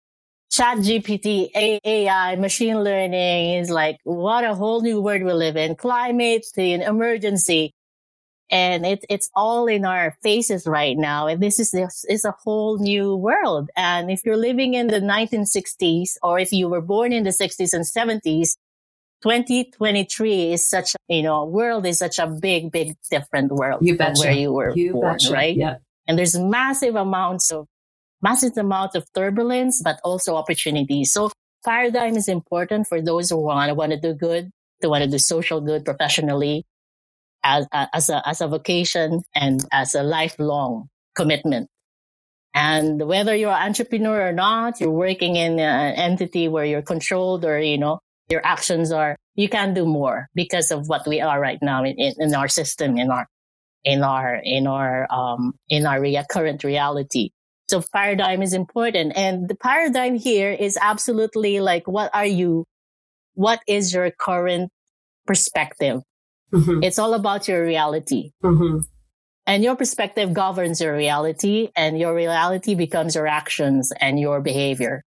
ChatGPT, 0.50 1.50
AI, 1.85 2.37
machine 2.37 2.82
learning 2.82 3.61
is 3.61 3.68
like, 3.68 3.98
what 4.04 4.42
a 4.42 4.54
whole 4.54 4.80
new 4.80 5.02
world 5.02 5.22
we 5.22 5.32
live 5.35 5.58
in. 5.58 5.76
Climate, 5.76 6.46
the 6.56 6.72
emergency 6.72 7.74
and 8.52 8.85
it's 8.85 9.04
it's 9.08 9.30
all 9.35 9.66
in 9.66 9.85
our 9.87 10.16
faces 10.22 10.66
right 10.66 10.96
now. 10.96 11.26
And 11.26 11.42
this 11.42 11.58
is 11.58 11.70
this 11.70 12.04
is 12.08 12.24
a 12.24 12.35
whole 12.44 12.78
new 12.78 13.16
world. 13.16 13.70
And 13.76 14.11
if 14.11 14.24
you're 14.26 14.37
living 14.37 14.74
in 14.74 14.88
the 14.88 15.00
1960s, 15.00 16.18
or 16.22 16.38
if 16.38 16.52
you 16.52 16.68
were 16.68 16.82
born 16.82 17.12
in 17.14 17.24
the 17.24 17.30
60s 17.30 17.72
and 17.72 17.85
70s, 17.85 18.56
2023 19.22 20.52
is 20.52 20.68
such 20.68 20.94
you 21.08 21.22
know 21.22 21.44
world 21.44 21.87
is 21.87 21.98
such 21.98 22.18
a 22.18 22.26
big, 22.26 22.70
big 22.72 22.94
different 23.11 23.52
world 23.52 23.80
you 23.82 23.96
from 23.96 24.14
where 24.14 24.32
you 24.32 24.52
were 24.52 24.72
you 24.74 24.92
born, 24.92 25.14
betcha. 25.14 25.32
right? 25.32 25.56
Yeah. 25.56 25.76
And 26.06 26.18
there's 26.18 26.38
massive 26.38 26.96
amounts 26.96 27.50
of 27.50 27.66
massive 28.20 28.56
amounts 28.56 28.94
of 28.94 29.06
turbulence, 29.14 29.82
but 29.82 30.00
also 30.04 30.37
opportunities. 30.37 31.12
So 31.12 31.30
paradigm 31.64 32.16
is 32.16 32.28
important 32.28 32.87
for 32.87 33.00
those 33.00 33.30
who 33.30 33.37
want 33.37 33.68
to 33.68 33.74
want 33.74 33.92
to 33.92 34.00
do 34.00 34.14
good, 34.14 34.50
to 34.80 34.88
want 34.88 35.04
to 35.04 35.11
do 35.11 35.18
social 35.18 35.61
good 35.61 35.85
professionally, 35.85 36.64
as, 37.44 37.66
as 37.72 38.08
a, 38.08 38.26
as 38.26 38.40
a 38.40 38.48
vocation 38.48 39.22
and 39.35 39.64
as 39.72 39.94
a 39.94 40.02
lifelong 40.02 40.88
commitment. 41.14 41.68
And 42.54 43.06
whether 43.08 43.35
you're 43.35 43.50
an 43.50 43.68
entrepreneur 43.68 44.28
or 44.28 44.32
not, 44.32 44.80
you're 44.80 44.90
working 44.90 45.37
in 45.37 45.58
an 45.58 45.94
entity 45.94 46.48
where 46.48 46.64
you're 46.64 46.82
controlled 46.82 47.44
or, 47.44 47.58
you 47.58 47.78
know, 47.78 48.00
your 48.28 48.44
actions 48.44 48.92
are, 48.92 49.16
you 49.35 49.48
can 49.48 49.74
do 49.74 49.87
more 49.87 50.28
because 50.35 50.70
of 50.70 50.88
what 50.88 51.06
we 51.06 51.20
are 51.20 51.40
right 51.40 51.58
now 51.62 51.85
in, 51.85 51.96
in, 51.98 52.14
in 52.18 52.35
our 52.35 52.48
system, 52.48 52.96
in 52.96 53.11
our, 53.11 53.26
in 53.85 54.02
our, 54.02 54.40
in 54.42 54.66
our, 54.66 55.06
um, 55.12 55.54
in 55.68 55.87
our 55.87 56.00
rea- 56.00 56.24
current 56.30 56.64
reality. 56.64 57.30
So 57.68 57.82
paradigm 57.92 58.42
is 58.42 58.52
important. 58.52 59.14
And 59.16 59.48
the 59.48 59.54
paradigm 59.54 60.16
here 60.16 60.50
is 60.50 60.78
absolutely 60.80 61.61
like, 61.61 61.88
what 61.88 62.11
are 62.14 62.26
you, 62.26 62.64
what 63.35 63.61
is 63.66 63.94
your 63.94 64.11
current 64.11 64.70
perspective 65.26 66.02
Mm-hmm. 66.52 66.82
It's 66.82 66.98
all 66.98 67.14
about 67.14 67.48
your 67.48 67.64
reality. 67.64 68.32
Mm-hmm. 68.42 68.78
And 69.46 69.64
your 69.64 69.74
perspective 69.74 70.32
governs 70.32 70.80
your 70.80 70.94
reality 70.94 71.70
and 71.74 71.98
your 71.98 72.14
reality 72.14 72.74
becomes 72.74 73.14
your 73.14 73.26
actions 73.26 73.92
and 74.00 74.20
your 74.20 74.40
behavior. 74.40 75.02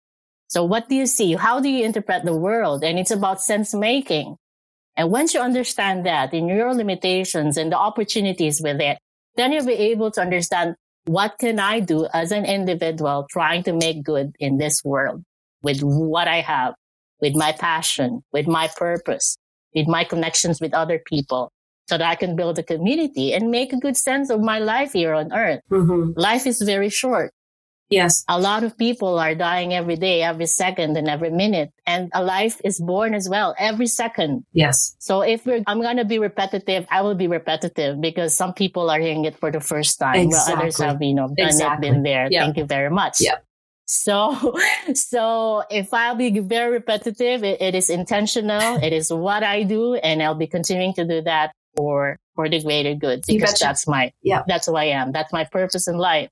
So 0.51 0.65
what 0.65 0.89
do 0.89 0.97
you 0.97 1.07
see? 1.07 1.35
How 1.35 1.61
do 1.61 1.69
you 1.69 1.85
interpret 1.85 2.25
the 2.25 2.35
world? 2.35 2.83
And 2.83 2.99
it's 2.99 3.13
about 3.13 3.41
sense 3.41 3.73
making. 3.73 4.37
And 4.97 5.11
once 5.13 5.33
you 5.33 5.41
understand 5.41 6.05
that 6.07 6.35
in 6.35 6.49
your 6.49 6.75
limitations 6.75 7.57
and 7.57 7.71
the 7.71 7.79
opportunities 7.79 8.61
with 8.61 8.81
it, 8.81 8.99
then 9.37 9.53
you'll 9.53 9.65
be 9.65 9.75
able 9.75 10.11
to 10.11 10.21
understand 10.21 10.75
what 11.05 11.39
can 11.39 11.61
I 11.61 11.79
do 11.79 12.09
as 12.13 12.33
an 12.33 12.45
individual 12.45 13.29
trying 13.31 13.63
to 13.63 13.73
make 13.73 14.03
good 14.03 14.35
in 14.41 14.59
this 14.59 14.83
world 14.85 15.23
with 15.63 15.83
what 15.83 16.27
I 16.27 16.41
have, 16.41 16.75
with 17.21 17.37
my 17.37 17.53
passion, 17.53 18.23
with 18.33 18.49
my 18.49 18.69
purpose, 18.77 19.37
with 19.73 19.87
my 19.87 20.03
connections 20.03 20.61
with 20.61 20.75
other 20.75 21.01
people 21.07 21.53
so 21.89 21.97
that 21.97 22.09
I 22.09 22.17
can 22.17 22.35
build 22.35 22.59
a 22.59 22.65
community 22.65 23.33
and 23.35 23.53
make 23.53 23.73
a 23.73 23.79
good 23.79 23.97
sense 23.97 24.31
of 24.31 24.41
my 24.41 24.59
life 24.59 24.93
here 24.95 25.15
on 25.15 25.33
earth. 25.33 25.61
Mm-hmm. 25.71 26.19
Life 26.19 26.47
is 26.47 26.61
very 26.61 26.89
short. 26.89 27.31
Yes. 27.90 28.24
A 28.29 28.38
lot 28.40 28.62
of 28.62 28.79
people 28.79 29.18
are 29.18 29.35
dying 29.35 29.74
every 29.74 29.96
day, 29.96 30.22
every 30.22 30.46
second 30.46 30.96
and 30.96 31.09
every 31.09 31.31
minute. 31.31 31.72
And 31.87 32.11
a 32.14 32.22
life 32.22 32.61
is 32.64 32.81
born 32.81 33.14
as 33.14 33.29
well 33.29 33.55
every 33.59 33.88
second. 33.88 34.44
Yes. 34.53 34.94
So 35.00 35.22
if 35.22 35.44
we're, 35.44 35.64
I'm 35.66 35.83
going 35.83 35.96
to 35.96 36.05
be 36.05 36.20
repetitive, 36.20 36.87
I 36.88 37.03
will 37.03 37.16
be 37.16 37.26
repetitive 37.26 38.00
because 38.00 38.37
some 38.37 38.55
people 38.55 38.90
are 38.90 39.00
hearing 39.00 39.24
it 39.24 39.37
for 39.37 39.50
the 39.50 39.61
first 39.61 39.98
time. 39.98 40.14
Exactly. 40.14 40.55
While 40.55 40.62
others 40.62 40.79
have, 40.79 41.03
you 41.03 41.14
know, 41.14 41.29
done 41.29 41.48
exactly. 41.48 41.88
it, 41.88 41.92
been 41.92 42.03
there. 42.05 42.29
Yep. 42.31 42.42
Thank 42.42 42.57
you 42.59 42.64
very 42.64 42.90
much. 42.90 43.20
Yeah. 43.20 43.38
So, 43.87 44.57
so 44.94 45.64
if 45.68 45.92
I'll 45.92 46.14
be 46.14 46.38
very 46.38 46.70
repetitive, 46.70 47.42
it, 47.42 47.61
it 47.61 47.74
is 47.74 47.90
intentional. 47.90 48.76
It 48.83 48.92
is 48.92 49.12
what 49.12 49.42
I 49.42 49.64
do, 49.64 49.94
and 49.94 50.22
I'll 50.22 50.37
be 50.37 50.46
continuing 50.46 50.94
to 50.94 51.05
do 51.05 51.22
that 51.22 51.53
for 51.74 52.16
for 52.35 52.48
the 52.48 52.62
greater 52.62 52.94
good 52.94 53.24
because 53.26 53.59
that's 53.59 53.87
my 53.87 54.12
yeah 54.22 54.42
that's 54.46 54.66
who 54.66 54.76
I 54.76 54.85
am. 54.85 55.12
That's 55.12 55.33
my 55.33 55.44
purpose 55.44 55.88
in 55.88 55.98
life. 55.98 56.31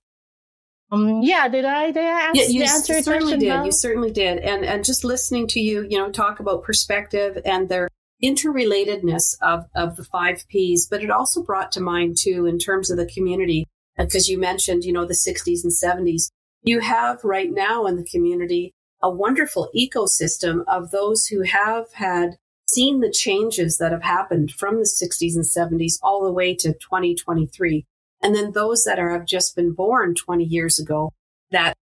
Um, 0.90 1.22
yeah, 1.22 1.48
did 1.48 1.64
I 1.64 1.90
did 1.90 2.05
I 2.05 2.31
yeah, 2.35 2.44
you 2.46 2.62
answer 2.62 3.03
certainly 3.03 3.37
did. 3.37 3.48
Now? 3.48 3.64
You 3.64 3.72
certainly 3.72 4.11
did. 4.11 4.38
And 4.38 4.64
and 4.64 4.85
just 4.85 5.05
listening 5.05 5.46
to 5.48 5.61
you, 5.61 5.87
you 5.88 5.98
know, 5.98 6.11
talk 6.11 6.40
about 6.40 6.62
perspective 6.62 7.38
and 7.44 7.68
their 7.68 7.88
interrelatedness 8.22 9.37
of 9.42 9.66
of 9.74 9.96
the 9.96 10.05
five 10.05 10.44
P's, 10.48 10.87
but 10.90 11.03
it 11.03 11.11
also 11.11 11.42
brought 11.42 11.72
to 11.72 11.81
mind 11.81 12.16
too 12.18 12.46
in 12.46 12.59
terms 12.59 12.90
of 12.90 12.96
the 12.96 13.07
community 13.07 13.66
because 13.96 14.29
you 14.29 14.38
mentioned, 14.38 14.85
you 14.85 14.92
know, 14.92 15.05
the 15.05 15.14
60s 15.14 15.64
and 15.64 15.72
70s 15.72 16.31
you 16.62 16.81
have 16.81 17.22
right 17.24 17.51
now 17.51 17.87
in 17.87 17.96
the 17.96 18.05
community 18.05 18.72
a 19.03 19.11
wonderful 19.11 19.70
ecosystem 19.77 20.64
of 20.66 20.90
those 20.90 21.27
who 21.27 21.42
have 21.42 21.87
had 21.94 22.37
seen 22.68 23.01
the 23.01 23.11
changes 23.11 23.79
that 23.79 23.92
have 23.92 24.03
happened 24.03 24.51
from 24.51 24.77
the 24.77 24.83
60s 24.83 25.35
and 25.35 25.44
70s 25.44 25.94
all 26.03 26.24
the 26.24 26.33
way 26.33 26.55
to 26.55 26.72
2023. 26.72 27.87
And 28.23 28.35
then 28.35 28.53
those 28.53 28.85
that 28.85 28.99
are, 28.99 29.11
have 29.11 29.27
just 29.27 29.55
been 29.55 29.73
born 29.73 30.15
20 30.15 30.45
years 30.45 30.79
ago 30.79 31.13
that 31.51 31.77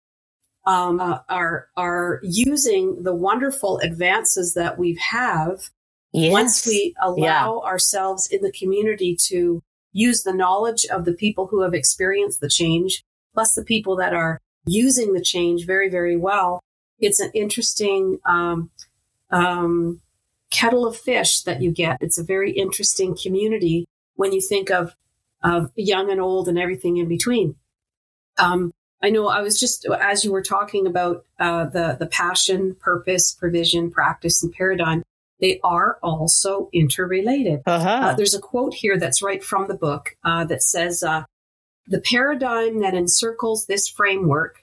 um, 0.66 1.00
uh, 1.00 1.18
are 1.28 1.68
are 1.76 2.20
using 2.22 3.02
the 3.02 3.14
wonderful 3.14 3.78
advances 3.78 4.54
that 4.54 4.78
we 4.78 4.98
have 5.10 5.68
yes. 6.12 6.32
once 6.32 6.66
we 6.66 6.94
allow 7.02 7.16
yeah. 7.62 7.68
ourselves 7.68 8.26
in 8.28 8.40
the 8.40 8.52
community 8.52 9.14
to 9.26 9.62
use 9.92 10.22
the 10.22 10.32
knowledge 10.32 10.86
of 10.86 11.04
the 11.04 11.12
people 11.12 11.46
who 11.46 11.60
have 11.60 11.74
experienced 11.74 12.40
the 12.40 12.48
change 12.48 13.04
plus 13.34 13.54
the 13.54 13.64
people 13.64 13.96
that 13.96 14.14
are 14.14 14.40
using 14.66 15.12
the 15.12 15.20
change 15.20 15.66
very, 15.66 15.90
very 15.90 16.16
well. 16.16 16.60
It's 16.98 17.20
an 17.20 17.30
interesting 17.34 18.18
um, 18.24 18.70
um, 19.30 20.00
kettle 20.50 20.86
of 20.86 20.96
fish 20.96 21.42
that 21.42 21.60
you 21.60 21.70
get. 21.70 21.98
It's 22.00 22.18
a 22.18 22.24
very 22.24 22.52
interesting 22.52 23.16
community 23.16 23.86
when 24.14 24.32
you 24.32 24.40
think 24.40 24.70
of 24.70 24.94
of 25.44 25.70
young 25.76 26.10
and 26.10 26.20
old 26.20 26.48
and 26.48 26.58
everything 26.58 26.96
in 26.96 27.06
between. 27.06 27.54
Um, 28.38 28.72
I 29.02 29.10
know 29.10 29.28
I 29.28 29.42
was 29.42 29.60
just 29.60 29.86
as 30.00 30.24
you 30.24 30.32
were 30.32 30.42
talking 30.42 30.86
about 30.86 31.24
uh, 31.38 31.66
the 31.66 31.96
the 31.98 32.06
passion, 32.06 32.74
purpose, 32.80 33.32
provision, 33.32 33.90
practice, 33.90 34.42
and 34.42 34.52
paradigm. 34.52 35.02
They 35.40 35.60
are 35.62 35.98
also 36.02 36.70
interrelated. 36.72 37.60
Uh-huh. 37.66 37.88
Uh, 37.88 38.14
there's 38.14 38.34
a 38.34 38.40
quote 38.40 38.72
here 38.72 38.98
that's 38.98 39.22
right 39.22 39.44
from 39.44 39.68
the 39.68 39.74
book 39.74 40.16
uh, 40.24 40.44
that 40.44 40.62
says, 40.62 41.02
uh, 41.02 41.24
the 41.86 42.00
paradigm 42.00 42.80
that 42.80 42.94
encircles 42.94 43.66
this 43.66 43.88
framework 43.88 44.60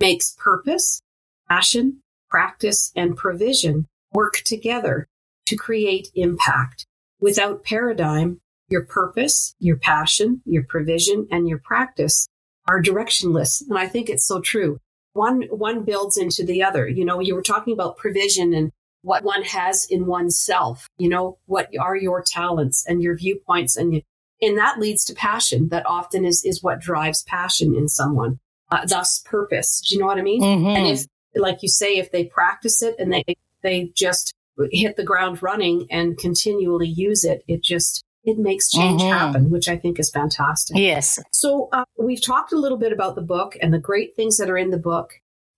makes 0.00 0.34
purpose, 0.36 1.00
passion, 1.48 2.00
practice, 2.28 2.90
and 2.96 3.16
provision 3.16 3.86
work 4.12 4.42
together 4.44 5.06
to 5.46 5.56
create 5.56 6.08
impact. 6.14 6.86
Without 7.20 7.62
paradigm, 7.62 8.40
your 8.70 8.84
purpose, 8.84 9.54
your 9.58 9.76
passion, 9.76 10.40
your 10.44 10.62
provision, 10.62 11.26
and 11.30 11.48
your 11.48 11.58
practice 11.58 12.26
are 12.68 12.82
directionless. 12.82 13.62
And 13.68 13.78
I 13.78 13.88
think 13.88 14.08
it's 14.08 14.26
so 14.26 14.40
true. 14.40 14.78
One, 15.12 15.42
one 15.50 15.84
builds 15.84 16.16
into 16.16 16.44
the 16.44 16.62
other. 16.62 16.88
You 16.88 17.04
know, 17.04 17.18
you 17.20 17.34
were 17.34 17.42
talking 17.42 17.72
about 17.72 17.96
provision 17.96 18.54
and 18.54 18.70
what 19.02 19.24
one 19.24 19.42
has 19.42 19.86
in 19.90 20.06
oneself. 20.06 20.88
You 20.98 21.08
know, 21.08 21.38
what 21.46 21.68
are 21.78 21.96
your 21.96 22.22
talents 22.22 22.84
and 22.86 23.02
your 23.02 23.16
viewpoints 23.16 23.76
and 23.76 23.94
you, 23.94 24.02
and 24.40 24.56
that 24.56 24.78
leads 24.78 25.04
to 25.06 25.14
passion. 25.14 25.68
That 25.68 25.84
often 25.86 26.24
is 26.24 26.44
is 26.44 26.62
what 26.62 26.80
drives 26.80 27.22
passion 27.24 27.74
in 27.74 27.88
someone. 27.88 28.38
Uh, 28.70 28.86
thus, 28.86 29.18
purpose. 29.18 29.80
Do 29.80 29.94
you 29.94 30.00
know 30.00 30.06
what 30.06 30.18
I 30.18 30.22
mean? 30.22 30.42
Mm-hmm. 30.42 30.66
And 30.66 30.86
if, 30.86 31.06
like 31.34 31.62
you 31.62 31.68
say, 31.68 31.96
if 31.96 32.12
they 32.12 32.24
practice 32.24 32.82
it 32.82 32.94
and 32.98 33.12
they 33.12 33.24
they 33.62 33.90
just 33.96 34.32
hit 34.70 34.96
the 34.96 35.04
ground 35.04 35.42
running 35.42 35.86
and 35.90 36.16
continually 36.16 36.88
use 36.88 37.24
it, 37.24 37.42
it 37.48 37.62
just 37.62 38.04
it 38.24 38.38
makes 38.38 38.70
change 38.70 39.00
Mhm. 39.02 39.08
happen, 39.10 39.50
which 39.50 39.68
I 39.68 39.76
think 39.76 39.98
is 39.98 40.10
fantastic. 40.10 40.76
Yes. 40.76 41.18
So 41.32 41.68
uh, 41.72 41.84
we've 41.98 42.22
talked 42.22 42.52
a 42.52 42.58
little 42.58 42.78
bit 42.78 42.92
about 42.92 43.14
the 43.14 43.22
book 43.22 43.56
and 43.62 43.72
the 43.72 43.78
great 43.78 44.14
things 44.16 44.36
that 44.36 44.50
are 44.50 44.58
in 44.58 44.70
the 44.70 44.78
book, 44.78 45.12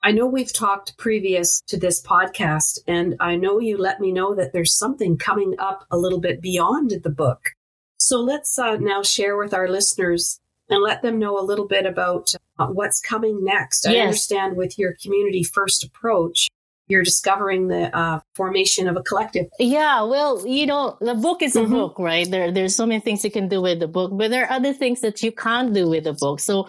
I 0.04 0.12
know 0.12 0.28
we've 0.28 0.54
talked 0.54 0.98
previous 0.98 1.62
to 1.68 1.78
this 1.78 2.02
podcast, 2.02 2.80
and 2.88 3.16
I 3.20 3.36
know 3.36 3.60
you 3.60 3.78
let 3.78 4.00
me 4.00 4.12
know 4.12 4.36
that 4.36 4.54
there's 4.54 4.78
something 4.78 5.18
coming 5.18 5.56
up 5.58 5.86
a 5.90 5.98
little 5.98 6.20
bit 6.20 6.40
beyond 6.40 6.94
the 7.04 7.10
book. 7.10 7.50
So 7.98 8.22
let's 8.22 8.58
uh, 8.58 8.78
now 8.78 9.04
share 9.04 9.38
with 9.38 9.54
our 9.54 9.68
listeners 9.68 10.40
and 10.70 10.82
let 10.82 11.02
them 11.02 11.20
know 11.20 11.38
a 11.38 11.44
little 11.44 11.68
bit 11.68 11.86
about 11.86 12.34
uh, 12.60 12.68
what's 12.68 13.02
coming 13.02 13.44
next. 13.44 13.88
I 13.88 13.98
understand 13.98 14.56
with 14.56 14.78
your 14.78 14.96
community 15.02 15.44
first 15.44 15.84
approach, 15.84 16.48
you're 16.90 17.04
discovering 17.04 17.68
the 17.68 17.96
uh, 17.96 18.20
formation 18.36 18.88
of 18.88 18.98
a 18.98 19.04
collective. 19.04 19.46
Yeah, 19.60 20.04
well, 20.04 20.46
you 20.46 20.66
know, 20.66 20.98
the 21.00 21.14
book 21.14 21.42
is 21.44 21.56
a 21.56 21.62
Mhm. 21.62 21.70
book, 21.70 22.00
right? 22.00 22.30
There, 22.30 22.52
there's 22.52 22.76
so 22.76 22.86
many 22.86 23.00
things 23.00 23.24
you 23.24 23.32
can 23.32 23.48
do 23.48 23.62
with 23.62 23.80
the 23.80 23.88
book, 23.88 24.12
but 24.14 24.32
there 24.32 24.46
are 24.46 24.52
other 24.52 24.74
things 24.74 25.02
that 25.02 25.22
you 25.24 25.32
can't 25.32 25.74
do 25.74 25.88
with 25.88 26.04
the 26.06 26.14
book. 26.14 26.40
So, 26.40 26.68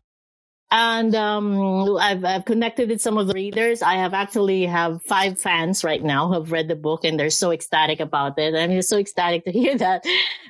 and 0.73 1.15
um, 1.17 1.97
I've, 1.97 2.25
I've 2.25 2.45
connected 2.45 2.91
with 2.91 3.01
some 3.01 3.19
of 3.19 3.27
the 3.27 3.35
readers. 3.35 3.83
I 3.83 3.95
have 3.95 4.15
actually 4.15 4.67
have 4.67 5.03
five 5.03 5.41
fans 5.41 5.83
right 5.83 6.03
now 6.03 6.29
who 6.29 6.35
have 6.35 6.53
read 6.53 6.69
the 6.69 6.77
book, 6.77 7.05
and 7.05 7.19
they're 7.19 7.31
so 7.31 7.51
ecstatic 7.51 7.99
about 7.99 8.39
it. 8.39 8.55
I'm 8.55 8.71
just 8.71 8.89
so 8.89 8.99
ecstatic 8.99 9.45
to 9.47 9.53
hear 9.61 9.77
that. 9.79 10.05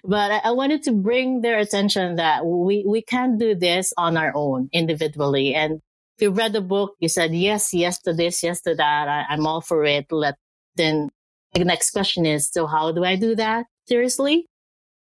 But 0.04 0.30
I, 0.32 0.38
I 0.44 0.50
wanted 0.50 0.82
to 0.84 0.92
bring 0.92 1.40
their 1.40 1.58
attention 1.58 2.16
that 2.16 2.44
we 2.44 2.84
we 2.86 3.00
can 3.02 3.38
do 3.38 3.54
this 3.54 3.94
on 3.96 4.16
our 4.18 4.32
own 4.34 4.68
individually, 4.72 5.54
and 5.54 5.80
you 6.20 6.30
read 6.30 6.52
the 6.52 6.60
book, 6.60 6.94
you 7.00 7.08
said 7.08 7.34
yes, 7.34 7.72
yes 7.72 7.98
to 8.00 8.12
this, 8.12 8.42
yes 8.42 8.60
to 8.62 8.74
that. 8.74 9.08
I, 9.08 9.24
I'm 9.28 9.46
all 9.46 9.60
for 9.60 9.84
it. 9.84 10.06
Let 10.10 10.36
then 10.76 11.10
the 11.54 11.64
next 11.64 11.90
question 11.90 12.26
is, 12.26 12.48
so 12.48 12.66
how 12.66 12.92
do 12.92 13.04
I 13.04 13.16
do 13.16 13.34
that 13.36 13.66
seriously? 13.86 14.46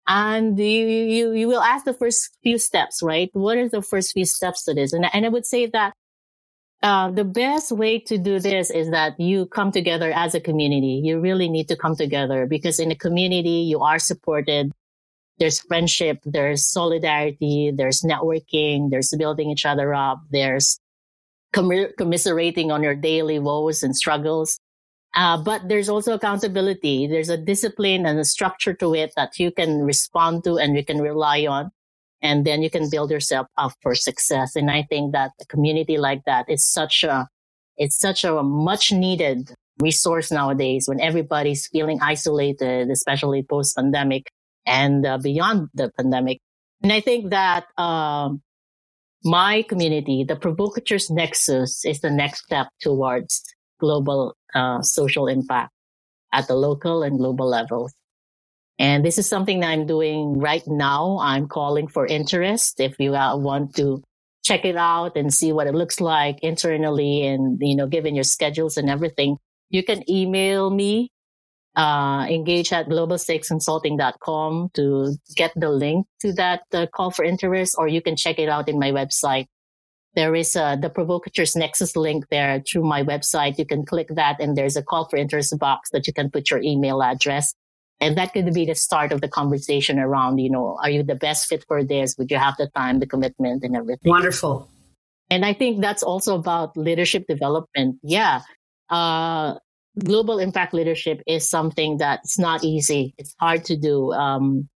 And 0.06 0.58
you, 0.58 0.86
you, 0.86 1.32
you 1.32 1.48
will 1.48 1.62
ask 1.62 1.86
the 1.86 1.94
first 1.94 2.36
few 2.42 2.58
steps, 2.58 3.02
right? 3.02 3.30
What 3.32 3.56
are 3.56 3.68
the 3.68 3.80
first 3.80 4.12
few 4.12 4.26
steps 4.26 4.64
to 4.64 4.74
this? 4.74 4.92
And, 4.92 5.06
and 5.14 5.24
I 5.24 5.28
would 5.30 5.46
say 5.46 5.66
that, 5.66 5.94
uh, 6.82 7.10
the 7.10 7.24
best 7.24 7.72
way 7.72 7.98
to 7.98 8.18
do 8.18 8.38
this 8.38 8.70
is 8.70 8.90
that 8.90 9.18
you 9.18 9.46
come 9.46 9.72
together 9.72 10.12
as 10.12 10.34
a 10.34 10.40
community. 10.40 11.00
You 11.02 11.18
really 11.18 11.48
need 11.48 11.68
to 11.68 11.76
come 11.76 11.96
together 11.96 12.44
because 12.44 12.78
in 12.78 12.90
a 12.90 12.94
community, 12.94 13.64
you 13.64 13.80
are 13.80 13.98
supported. 13.98 14.70
There's 15.38 15.60
friendship, 15.60 16.18
there's 16.26 16.68
solidarity, 16.68 17.72
there's 17.74 18.02
networking, 18.02 18.90
there's 18.90 19.14
building 19.18 19.50
each 19.50 19.64
other 19.64 19.94
up, 19.94 20.20
there's 20.30 20.78
commiserating 21.54 22.70
on 22.70 22.82
your 22.82 22.94
daily 22.94 23.38
woes 23.38 23.82
and 23.82 23.96
struggles. 23.96 24.58
Uh, 25.14 25.40
but 25.40 25.68
there's 25.68 25.88
also 25.88 26.14
accountability. 26.14 27.06
There's 27.06 27.30
a 27.30 27.38
discipline 27.38 28.04
and 28.04 28.18
a 28.18 28.24
structure 28.24 28.74
to 28.74 28.94
it 28.94 29.12
that 29.16 29.38
you 29.38 29.52
can 29.52 29.82
respond 29.82 30.42
to 30.44 30.58
and 30.58 30.76
you 30.76 30.84
can 30.84 31.00
rely 31.00 31.46
on. 31.46 31.70
And 32.20 32.44
then 32.44 32.62
you 32.62 32.70
can 32.70 32.90
build 32.90 33.10
yourself 33.10 33.46
up 33.56 33.72
for 33.80 33.94
success. 33.94 34.56
And 34.56 34.70
I 34.70 34.82
think 34.82 35.12
that 35.12 35.32
a 35.40 35.46
community 35.46 35.98
like 35.98 36.22
that 36.26 36.46
is 36.48 36.66
such 36.66 37.04
a, 37.04 37.28
it's 37.76 37.98
such 37.98 38.24
a 38.24 38.42
much 38.42 38.92
needed 38.92 39.54
resource 39.78 40.32
nowadays 40.32 40.88
when 40.88 41.00
everybody's 41.00 41.68
feeling 41.68 42.00
isolated, 42.02 42.90
especially 42.90 43.42
post 43.42 43.76
pandemic 43.76 44.26
and 44.66 45.06
uh, 45.06 45.18
beyond 45.18 45.68
the 45.74 45.92
pandemic. 45.96 46.40
And 46.82 46.92
I 46.92 47.00
think 47.00 47.30
that, 47.30 47.66
um, 47.78 48.42
my 49.24 49.62
community, 49.62 50.24
the 50.24 50.36
Provocateurs 50.36 51.10
Nexus 51.10 51.84
is 51.84 52.00
the 52.00 52.10
next 52.10 52.44
step 52.44 52.68
towards 52.80 53.42
global 53.80 54.36
uh, 54.54 54.82
social 54.82 55.26
impact 55.26 55.72
at 56.32 56.46
the 56.48 56.54
local 56.54 57.02
and 57.02 57.18
global 57.18 57.48
levels. 57.48 57.92
And 58.78 59.04
this 59.04 59.18
is 59.18 59.28
something 59.28 59.60
that 59.60 59.70
I'm 59.70 59.86
doing 59.86 60.38
right 60.38 60.66
now. 60.66 61.18
I'm 61.20 61.46
calling 61.46 61.86
for 61.86 62.06
interest. 62.06 62.80
If 62.80 62.96
you 62.98 63.14
uh, 63.14 63.36
want 63.36 63.76
to 63.76 64.02
check 64.44 64.64
it 64.64 64.76
out 64.76 65.16
and 65.16 65.32
see 65.32 65.52
what 65.52 65.66
it 65.66 65.74
looks 65.74 66.00
like 66.00 66.40
internally 66.42 67.24
and, 67.26 67.58
you 67.60 67.76
know, 67.76 67.86
given 67.86 68.14
your 68.14 68.24
schedules 68.24 68.76
and 68.76 68.90
everything, 68.90 69.38
you 69.70 69.82
can 69.82 70.08
email 70.10 70.70
me, 70.70 71.10
uh, 71.76 72.26
engage 72.28 72.72
at 72.72 72.88
globalstakesconsulting.com 72.88 74.70
to 74.74 75.16
get 75.36 75.52
the 75.56 75.70
link 75.70 76.06
to 76.20 76.32
that 76.34 76.62
uh, 76.72 76.86
call 76.94 77.10
for 77.10 77.24
interest, 77.24 77.74
or 77.78 77.88
you 77.88 78.00
can 78.00 78.16
check 78.16 78.38
it 78.38 78.48
out 78.48 78.68
in 78.68 78.78
my 78.78 78.92
website. 78.92 79.46
There 80.14 80.34
is 80.36 80.54
uh, 80.54 80.76
the 80.76 80.90
provocateurs 80.90 81.56
nexus 81.56 81.96
link 81.96 82.26
there 82.30 82.62
through 82.62 82.84
my 82.84 83.02
website. 83.02 83.58
You 83.58 83.66
can 83.66 83.84
click 83.84 84.08
that 84.10 84.40
and 84.40 84.56
there's 84.56 84.76
a 84.76 84.82
call 84.82 85.08
for 85.08 85.16
interest 85.16 85.58
box 85.58 85.90
that 85.90 86.06
you 86.06 86.12
can 86.12 86.30
put 86.30 86.50
your 86.50 86.62
email 86.62 87.02
address. 87.02 87.52
And 88.00 88.16
that 88.16 88.32
could 88.32 88.52
be 88.54 88.66
the 88.66 88.74
start 88.74 89.12
of 89.12 89.20
the 89.20 89.28
conversation 89.28 89.98
around 89.98 90.38
you 90.38 90.50
know 90.50 90.78
are 90.80 90.90
you 90.90 91.02
the 91.02 91.14
best 91.14 91.48
fit 91.48 91.64
for 91.66 91.82
this? 91.82 92.16
Would 92.18 92.30
you 92.30 92.38
have 92.38 92.54
the 92.58 92.68
time 92.68 93.00
the 93.00 93.06
commitment 93.06 93.64
and 93.64 93.74
everything? 93.74 94.10
Wonderful. 94.10 94.68
and 95.30 95.44
i 95.44 95.54
think 95.54 95.80
that's 95.80 96.02
also 96.02 96.36
about 96.36 96.76
leadership 96.76 97.26
development. 97.26 97.98
Yeah. 98.02 98.42
Uh, 98.90 99.54
global 100.02 100.38
impact 100.38 100.74
leadership 100.74 101.22
is 101.26 101.48
something 101.48 101.98
that's 101.98 102.38
not 102.38 102.64
easy 102.64 103.14
it's 103.18 103.34
hard 103.38 103.64
to 103.64 103.76
do 103.76 104.12
um, 104.12 104.68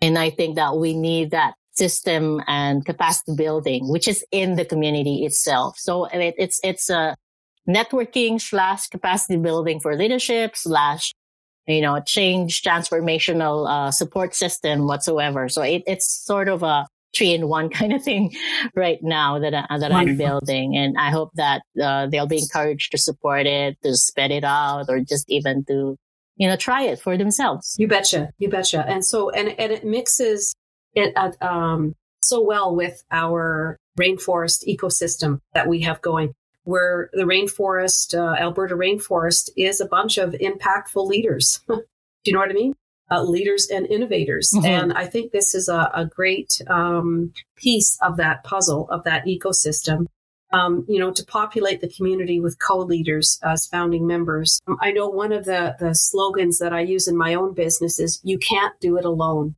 and 0.00 0.18
i 0.18 0.30
think 0.30 0.56
that 0.56 0.76
we 0.76 0.94
need 0.94 1.30
that 1.30 1.54
system 1.74 2.40
and 2.46 2.84
capacity 2.84 3.34
building, 3.36 3.88
which 3.88 4.08
is 4.08 4.24
in 4.30 4.56
the 4.56 4.64
community 4.64 5.24
itself. 5.24 5.76
So 5.78 6.06
it, 6.06 6.34
it's, 6.38 6.60
it's 6.62 6.88
a 6.88 7.16
networking 7.68 8.40
slash 8.40 8.86
capacity 8.88 9.36
building 9.36 9.80
for 9.80 9.96
leadership 9.96 10.56
slash, 10.56 11.14
you 11.66 11.80
know, 11.80 12.00
change 12.00 12.62
transformational, 12.62 13.68
uh, 13.68 13.90
support 13.90 14.34
system 14.34 14.86
whatsoever. 14.86 15.48
So 15.48 15.62
it, 15.62 15.82
it's 15.86 16.06
sort 16.24 16.48
of 16.48 16.62
a 16.62 16.86
three 17.16 17.32
in 17.32 17.48
one 17.48 17.68
kind 17.70 17.92
of 17.92 18.02
thing 18.02 18.34
right 18.74 18.98
now 19.02 19.38
that, 19.38 19.54
I, 19.54 19.78
that 19.78 19.92
I'm 19.92 20.16
building. 20.16 20.76
And 20.76 20.96
I 20.98 21.10
hope 21.10 21.30
that, 21.34 21.62
uh, 21.82 22.06
they'll 22.06 22.26
be 22.26 22.38
encouraged 22.38 22.92
to 22.92 22.98
support 22.98 23.46
it, 23.46 23.76
to 23.82 23.94
spread 23.94 24.30
it 24.30 24.44
out 24.44 24.86
or 24.88 25.00
just 25.00 25.30
even 25.30 25.64
to, 25.66 25.96
you 26.36 26.48
know, 26.48 26.56
try 26.56 26.82
it 26.82 27.00
for 27.00 27.16
themselves. 27.16 27.76
You 27.78 27.88
betcha. 27.88 28.30
You 28.38 28.48
betcha. 28.48 28.84
And 28.86 29.04
so, 29.04 29.30
and, 29.30 29.48
and 29.58 29.72
it 29.72 29.84
mixes 29.84 30.54
it 30.94 31.12
uh, 31.16 31.32
um, 31.40 31.94
so 32.22 32.42
well 32.42 32.74
with 32.74 33.02
our 33.10 33.76
rainforest 33.98 34.66
ecosystem 34.66 35.40
that 35.54 35.68
we 35.68 35.82
have 35.82 36.00
going, 36.00 36.32
where 36.64 37.10
the 37.12 37.22
rainforest, 37.22 38.18
uh, 38.18 38.40
Alberta 38.40 38.74
rainforest, 38.74 39.50
is 39.56 39.80
a 39.80 39.86
bunch 39.86 40.18
of 40.18 40.32
impactful 40.32 41.06
leaders. 41.06 41.60
Do 41.68 41.82
you 42.24 42.32
know 42.32 42.40
what 42.40 42.50
I 42.50 42.54
mean? 42.54 42.74
Uh, 43.14 43.22
leaders 43.22 43.68
and 43.70 43.86
innovators. 43.86 44.50
Mhm. 44.54 44.64
And 44.66 44.92
I 44.92 45.06
think 45.06 45.30
this 45.30 45.54
is 45.54 45.68
a, 45.68 45.90
a 45.94 46.04
great 46.04 46.60
um, 46.68 47.32
piece 47.56 47.96
of 48.02 48.16
that 48.16 48.42
puzzle, 48.44 48.88
of 48.90 49.04
that 49.04 49.24
ecosystem. 49.26 50.06
Um, 50.52 50.84
you 50.88 51.00
know, 51.00 51.10
to 51.12 51.24
populate 51.24 51.80
the 51.80 51.88
community 51.88 52.38
with 52.40 52.58
co-leaders 52.60 53.40
as 53.42 53.66
founding 53.66 54.06
members. 54.06 54.60
Um, 54.68 54.76
I 54.80 54.92
know 54.92 55.08
one 55.08 55.32
of 55.32 55.44
the, 55.46 55.74
the 55.80 55.94
slogans 55.94 56.58
that 56.58 56.72
I 56.72 56.80
use 56.80 57.08
in 57.08 57.16
my 57.16 57.34
own 57.34 57.54
business 57.54 57.98
is 57.98 58.20
"You 58.22 58.38
can't 58.38 58.74
do 58.80 58.96
it 58.96 59.04
alone," 59.04 59.56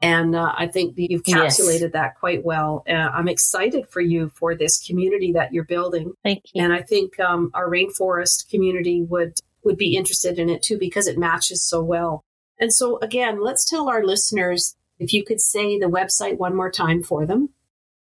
and 0.00 0.34
uh, 0.34 0.52
I 0.58 0.66
think 0.66 0.94
you've 0.96 1.22
Yes. 1.26 1.58
that 1.92 2.18
quite 2.18 2.44
well. 2.44 2.82
Uh, 2.88 2.92
I'm 2.92 3.28
excited 3.28 3.86
for 3.88 4.00
you 4.00 4.30
for 4.34 4.56
this 4.56 4.84
community 4.84 5.30
that 5.32 5.52
you're 5.52 5.64
building, 5.76 6.12
Thank 6.24 6.42
you. 6.52 6.62
and 6.64 6.72
I 6.72 6.82
think 6.82 7.20
um, 7.20 7.50
our 7.54 7.68
rainforest 7.70 8.48
community 8.50 9.02
would 9.02 9.34
would 9.64 9.76
be 9.76 9.96
interested 9.96 10.38
in 10.40 10.48
it 10.50 10.60
too 10.62 10.76
because 10.76 11.06
it 11.06 11.18
matches 11.18 11.62
so 11.62 11.82
well. 11.82 12.24
And 12.62 12.72
so, 12.72 12.98
again, 13.02 13.42
let's 13.42 13.68
tell 13.68 13.88
our 13.88 14.04
listeners 14.04 14.76
if 15.00 15.12
you 15.12 15.24
could 15.24 15.40
say 15.40 15.80
the 15.80 15.86
website 15.86 16.38
one 16.38 16.54
more 16.54 16.70
time 16.70 17.02
for 17.02 17.26
them. 17.26 17.48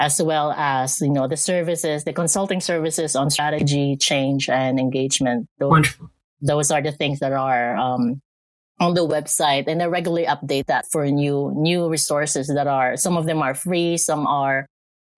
as 0.00 0.22
well 0.22 0.52
as, 0.52 1.02
you 1.02 1.10
know, 1.10 1.28
the 1.28 1.36
services, 1.36 2.04
the 2.04 2.14
consulting 2.14 2.62
services 2.62 3.14
on 3.14 3.28
strategy, 3.28 3.96
change 3.96 4.48
and 4.48 4.80
engagement. 4.80 5.46
Those, 5.58 5.70
Wonderful. 5.70 6.10
Those 6.40 6.70
are 6.70 6.80
the 6.80 6.92
things 6.92 7.20
that 7.20 7.32
are, 7.32 7.76
um, 7.76 8.22
on 8.80 8.94
the 8.94 9.06
website 9.06 9.68
and 9.68 9.82
I 9.82 9.86
regularly 9.86 10.26
update 10.26 10.66
that 10.66 10.86
for 10.90 11.06
new, 11.06 11.52
new 11.56 11.88
resources 11.88 12.48
that 12.48 12.66
are, 12.66 12.96
some 12.96 13.16
of 13.16 13.26
them 13.26 13.40
are 13.40 13.54
free, 13.54 13.96
some 13.96 14.26
are, 14.26 14.66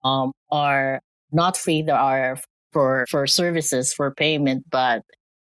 um, 0.04 0.32
are 0.50 1.00
not 1.32 1.56
free. 1.56 1.82
There 1.82 1.96
are 1.96 2.38
for, 2.72 3.06
for 3.08 3.26
services 3.26 3.94
for 3.94 4.14
payment, 4.14 4.64
but 4.70 5.02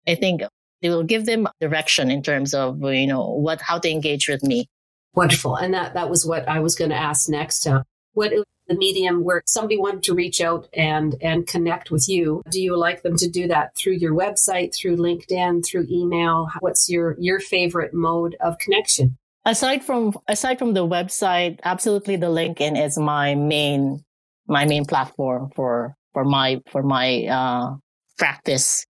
I 0.07 0.15
think 0.15 0.43
it 0.81 0.89
will 0.89 1.03
give 1.03 1.25
them 1.25 1.47
direction 1.59 2.11
in 2.11 2.21
terms 2.21 2.53
of, 2.53 2.79
you 2.81 3.07
know, 3.07 3.25
what, 3.27 3.61
how 3.61 3.79
to 3.79 3.89
engage 3.89 4.27
with 4.27 4.43
me. 4.43 4.67
Wonderful. 5.15 5.55
And 5.55 5.73
that, 5.73 5.95
that 5.95 6.09
was 6.09 6.25
what 6.25 6.47
I 6.47 6.59
was 6.59 6.75
going 6.75 6.91
to 6.91 6.95
ask 6.95 7.27
next. 7.27 7.65
Uh, 7.65 7.81
what 8.13 8.31
the 8.67 8.75
medium 8.75 9.23
where 9.23 9.41
somebody 9.45 9.77
wanted 9.77 10.03
to 10.03 10.13
reach 10.13 10.41
out 10.41 10.67
and, 10.73 11.15
and 11.21 11.47
connect 11.47 11.91
with 11.91 12.07
you? 12.09 12.41
Do 12.49 12.61
you 12.61 12.77
like 12.77 13.01
them 13.01 13.15
to 13.17 13.29
do 13.29 13.47
that 13.47 13.75
through 13.75 13.93
your 13.93 14.13
website, 14.13 14.75
through 14.75 14.97
LinkedIn, 14.97 15.65
through 15.65 15.87
email? 15.89 16.49
What's 16.59 16.89
your, 16.89 17.15
your 17.19 17.39
favorite 17.39 17.93
mode 17.93 18.35
of 18.39 18.57
connection? 18.57 19.17
Aside 19.45 19.83
from, 19.83 20.17
aside 20.27 20.57
from 20.57 20.73
the 20.73 20.87
website, 20.87 21.59
absolutely 21.63 22.15
the 22.15 22.27
LinkedIn 22.27 22.83
is 22.83 22.97
my 22.97 23.35
main, 23.35 24.03
my 24.47 24.65
main 24.65 24.85
platform 24.85 25.51
for, 25.55 25.95
for 26.13 26.25
my, 26.25 26.61
for 26.71 26.81
my, 26.81 27.25
uh, 27.25 27.75
practice 28.17 28.85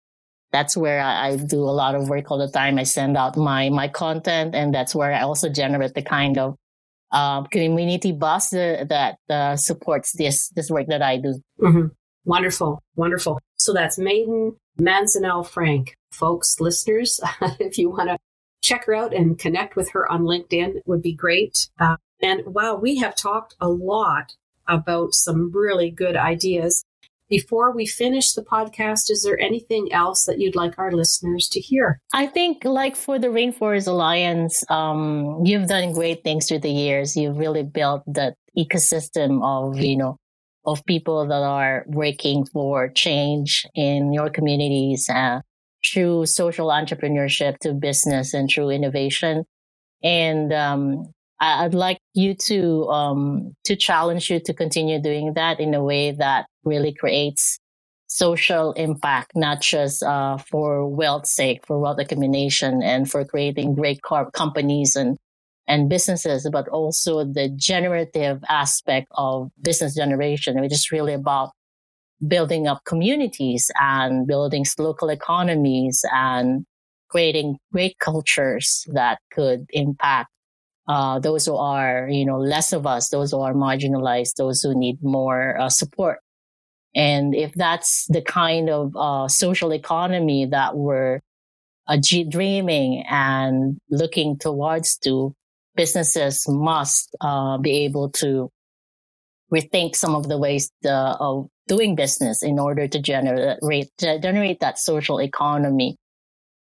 that's 0.55 0.77
where 0.77 1.01
I, 1.01 1.27
I, 1.27 1.35
do 1.35 1.59
a 1.59 1.75
lot 1.75 1.95
of 1.95 2.07
work 2.07 2.31
all 2.31 2.37
the 2.37 2.47
time. 2.47 2.79
I 2.79 2.83
send 2.83 3.17
out 3.17 3.35
my 3.35 3.69
my 3.69 3.89
content, 3.89 4.55
and 4.55 4.73
that's 4.73 4.95
where 4.95 5.11
I 5.11 5.21
also 5.21 5.49
generate 5.49 5.95
the 5.95 6.01
kind 6.01 6.37
of 6.37 6.55
um, 7.15 7.45
community 7.47 8.11
buzz 8.11 8.49
that 8.49 9.17
uh, 9.29 9.55
supports 9.55 10.11
this 10.13 10.49
this 10.49 10.69
work 10.69 10.87
that 10.87 11.01
I 11.01 11.17
do. 11.17 11.41
Mm-hmm. 11.61 11.87
Wonderful, 12.25 12.83
wonderful. 12.95 13.39
So 13.57 13.73
that's 13.73 13.97
Maiden 13.97 14.57
Manzanal 14.79 15.47
Frank, 15.47 15.95
folks, 16.11 16.59
listeners. 16.59 17.19
if 17.59 17.77
you 17.77 17.89
want 17.89 18.09
to 18.09 18.17
check 18.61 18.85
her 18.85 18.95
out 18.95 19.13
and 19.13 19.39
connect 19.39 19.75
with 19.75 19.91
her 19.91 20.11
on 20.11 20.23
LinkedIn, 20.23 20.81
would 20.85 21.01
be 21.01 21.13
great. 21.13 21.69
Uh, 21.79 21.97
and 22.21 22.45
wow, 22.45 22.75
we 22.75 22.97
have 22.97 23.15
talked 23.15 23.55
a 23.61 23.69
lot 23.69 24.33
about 24.67 25.13
some 25.13 25.51
really 25.51 25.91
good 25.91 26.17
ideas. 26.17 26.83
Before 27.27 27.71
we 27.71 27.87
finish 27.87 28.33
the 28.33 28.43
podcast, 28.43 29.09
is 29.09 29.23
there 29.23 29.39
anything 29.39 29.91
else 29.91 30.25
that 30.25 30.39
you'd 30.39 30.55
like 30.55 30.77
our 30.77 30.91
listeners 30.91 31.47
to 31.49 31.59
hear? 31.59 31.99
I 32.13 32.27
think, 32.27 32.63
like 32.63 32.95
for 32.95 33.17
the 33.17 33.29
Rainforest 33.29 33.87
Alliance, 33.87 34.63
um, 34.69 35.41
you've 35.43 35.67
done 35.67 35.93
great 35.93 36.23
things 36.23 36.47
through 36.47 36.59
the 36.59 36.69
years. 36.69 37.17
You've 37.17 37.37
really 37.37 37.63
built 37.63 38.03
that 38.05 38.35
ecosystem 38.55 39.43
of, 39.43 39.77
you 39.79 39.97
know, 39.97 40.17
of 40.65 40.85
people 40.85 41.27
that 41.27 41.41
are 41.41 41.83
working 41.87 42.45
for 42.45 42.89
change 42.89 43.65
in 43.73 44.13
your 44.13 44.29
communities 44.29 45.09
uh, 45.09 45.41
through 45.83 46.27
social 46.27 46.67
entrepreneurship 46.67 47.57
to 47.59 47.73
business 47.73 48.35
and 48.35 48.49
through 48.49 48.69
innovation. 48.69 49.45
And 50.03 50.53
um, 50.53 51.11
I'd 51.39 51.73
like 51.73 51.99
you 52.13 52.35
to 52.47 52.87
um, 52.89 53.55
to 53.65 53.75
challenge 53.75 54.29
you 54.29 54.39
to 54.41 54.53
continue 54.53 55.01
doing 55.01 55.33
that 55.33 55.59
in 55.59 55.73
a 55.73 55.83
way 55.83 56.11
that 56.11 56.45
really 56.65 56.93
creates 56.93 57.59
social 58.07 58.73
impact, 58.73 59.31
not 59.35 59.61
just 59.61 60.03
uh, 60.03 60.37
for 60.37 60.87
wealth 60.87 61.25
sake, 61.25 61.65
for 61.65 61.79
wealth 61.79 61.99
accumulation, 61.99 62.81
and 62.83 63.09
for 63.09 63.25
creating 63.25 63.75
great 63.75 64.01
companies 64.33 64.95
and 64.95 65.17
and 65.67 65.89
businesses, 65.89 66.47
but 66.51 66.67
also 66.67 67.23
the 67.23 67.49
generative 67.55 68.43
aspect 68.49 69.07
of 69.15 69.49
business 69.63 69.95
generation, 69.95 70.61
which 70.61 70.71
is 70.71 70.91
really 70.91 71.13
about 71.13 71.51
building 72.27 72.67
up 72.67 72.83
communities 72.85 73.71
and 73.79 74.27
building 74.27 74.63
local 74.77 75.09
economies 75.09 76.05
and 76.13 76.65
creating 77.09 77.57
great 77.71 77.97
cultures 77.99 78.85
that 78.93 79.19
could 79.31 79.65
impact 79.71 80.29
uh, 80.87 81.19
those 81.19 81.45
who 81.45 81.55
are, 81.55 82.07
you 82.09 82.25
know, 82.25 82.37
less 82.37 82.71
of 82.71 82.85
us, 82.85 83.09
those 83.09 83.31
who 83.31 83.39
are 83.39 83.53
marginalized, 83.53 84.35
those 84.35 84.61
who 84.61 84.77
need 84.77 84.97
more 85.01 85.59
uh, 85.59 85.69
support. 85.69 86.19
And 86.95 87.35
if 87.35 87.51
that's 87.53 88.05
the 88.07 88.21
kind 88.21 88.69
of 88.69 88.95
uh, 88.95 89.27
social 89.27 89.73
economy 89.73 90.45
that 90.45 90.77
we're 90.77 91.19
uh, 91.87 91.97
dreaming 92.29 93.03
and 93.09 93.77
looking 93.89 94.37
towards 94.39 94.97
to, 94.99 95.35
businesses 95.75 96.45
must 96.47 97.15
uh, 97.19 97.57
be 97.57 97.83
able 97.85 98.09
to 98.09 98.49
rethink 99.53 99.95
some 99.95 100.15
of 100.15 100.27
the 100.27 100.37
ways 100.37 100.71
to, 100.83 100.89
uh, 100.89 101.17
of 101.19 101.47
doing 101.67 101.95
business 101.95 102.41
in 102.43 102.59
order 102.59 102.87
to 102.87 102.99
generate 102.99 103.89
generate 103.99 104.59
that 104.59 104.77
social 104.77 105.19
economy 105.19 105.97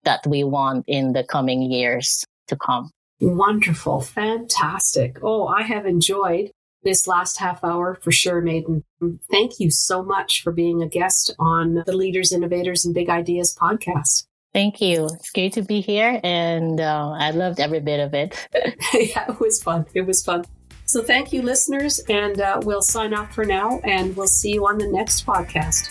that 0.05 0.27
we 0.27 0.45
want 0.45 0.85
in 0.87 1.13
the 1.13 1.25
coming 1.25 1.63
years 1.63 2.25
to 2.49 2.57
come. 2.57 2.91
Wonderful. 3.21 4.01
Fantastic. 4.01 5.19
Oh, 5.23 5.47
I 5.47 5.63
have 5.63 5.87
enjoyed 5.87 6.51
this 6.85 7.07
last 7.07 7.39
half 7.39 7.65
hour 7.65 7.99
for 8.03 8.13
sure, 8.13 8.41
Maiden. 8.41 8.85
Thank 9.31 9.59
you 9.59 9.71
so 9.71 10.03
much 10.03 10.43
for 10.43 10.53
being 10.53 10.83
a 10.83 10.89
guest 10.89 11.35
on 11.39 11.83
the 11.87 11.97
Leaders, 11.97 12.33
Innovators, 12.33 12.85
and 12.85 12.95
Big 12.95 13.09
Ideas 13.09 13.57
podcast. 13.61 14.27
Thank 14.53 14.81
you. 14.81 15.07
It's 15.07 15.31
great 15.31 15.53
to 15.55 15.63
be 15.63 15.81
here, 15.81 16.21
and 16.23 16.81
uh, 16.81 17.11
I 17.19 17.33
loved 17.33 17.59
every 17.59 17.81
bit 17.81 17.99
of 17.99 18.15
it. 18.15 18.49
yeah, 18.95 19.29
it 19.29 19.41
was 19.41 19.61
fun. 19.61 19.85
It 19.95 20.03
was 20.03 20.23
fun. 20.23 20.45
So, 20.87 21.03
thank 21.03 21.33
you, 21.33 21.43
listeners, 21.43 21.99
and 22.09 22.41
uh, 22.41 22.61
we'll 22.63 22.83
sign 22.83 23.15
off 23.15 23.35
for 23.35 23.45
now, 23.45 23.81
and 23.83 24.17
we'll 24.17 24.29
see 24.29 24.53
you 24.53 24.67
on 24.69 24.79
the 24.79 24.87
next 24.87 25.27
podcast. 25.27 25.91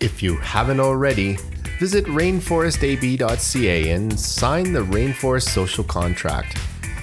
If 0.00 0.22
you 0.22 0.36
haven't 0.38 0.80
already, 0.80 1.36
visit 1.78 2.04
rainforestab.ca 2.06 3.90
and 3.90 4.18
sign 4.18 4.72
the 4.72 4.80
Rainforest 4.80 5.50
Social 5.50 5.84
Contract. 5.84 6.58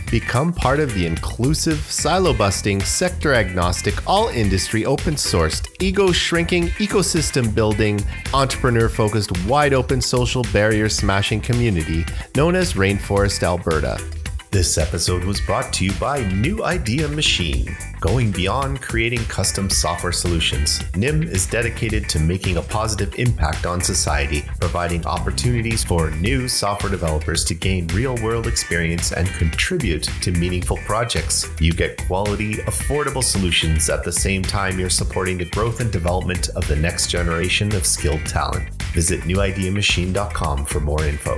Become 0.09 0.53
part 0.53 0.79
of 0.79 0.93
the 0.93 1.05
inclusive, 1.05 1.79
silo 1.79 2.33
busting, 2.33 2.81
sector 2.81 3.33
agnostic, 3.33 4.07
all 4.07 4.29
industry 4.29 4.85
open 4.85 5.15
sourced, 5.15 5.67
ego 5.81 6.13
shrinking, 6.13 6.67
ecosystem 6.79 7.53
building, 7.53 7.99
entrepreneur 8.33 8.87
focused, 8.87 9.37
wide 9.45 9.73
open 9.73 9.99
social 9.99 10.43
barrier 10.53 10.87
smashing 10.87 11.41
community 11.41 12.05
known 12.35 12.55
as 12.55 12.73
Rainforest 12.73 13.43
Alberta. 13.43 14.01
This 14.49 14.77
episode 14.77 15.25
was 15.25 15.41
brought 15.41 15.73
to 15.73 15.85
you 15.85 15.91
by 15.99 16.21
New 16.31 16.63
Idea 16.63 17.09
Machine. 17.09 17.75
Going 17.99 18.31
beyond 18.31 18.81
creating 18.81 19.25
custom 19.25 19.69
software 19.69 20.13
solutions, 20.13 20.81
NIM 20.95 21.23
is 21.23 21.45
dedicated 21.45 22.07
to 22.09 22.19
making 22.19 22.55
a 22.55 22.61
positive 22.61 23.13
impact 23.19 23.65
on 23.65 23.81
society, 23.81 24.45
providing 24.61 25.05
opportunities 25.05 25.83
for 25.83 26.11
new 26.11 26.47
software 26.47 26.89
developers 26.89 27.43
to 27.43 27.55
gain 27.55 27.87
real 27.87 28.15
world 28.23 28.47
experience 28.47 29.11
and 29.11 29.27
contribute 29.29 30.03
to 30.21 30.31
meaningful 30.31 30.77
projects. 30.77 31.49
You 31.59 31.73
get 31.73 31.97
quality, 32.07 32.55
affordable 32.55 33.23
solutions 33.23 33.89
at 33.89 34.05
the 34.05 34.13
same 34.13 34.43
time 34.43 34.79
you're 34.79 34.89
supporting 34.89 35.37
the 35.37 35.49
growth 35.49 35.81
and 35.81 35.91
development 35.91 36.47
of 36.55 36.65
the 36.69 36.75
next 36.77 37.09
generation 37.09 37.75
of 37.75 37.85
skilled 37.85 38.25
talent. 38.25 38.69
Visit 38.93 39.21
newideamachine.com 39.21 40.65
for 40.65 40.79
more 40.79 41.03
info. 41.03 41.37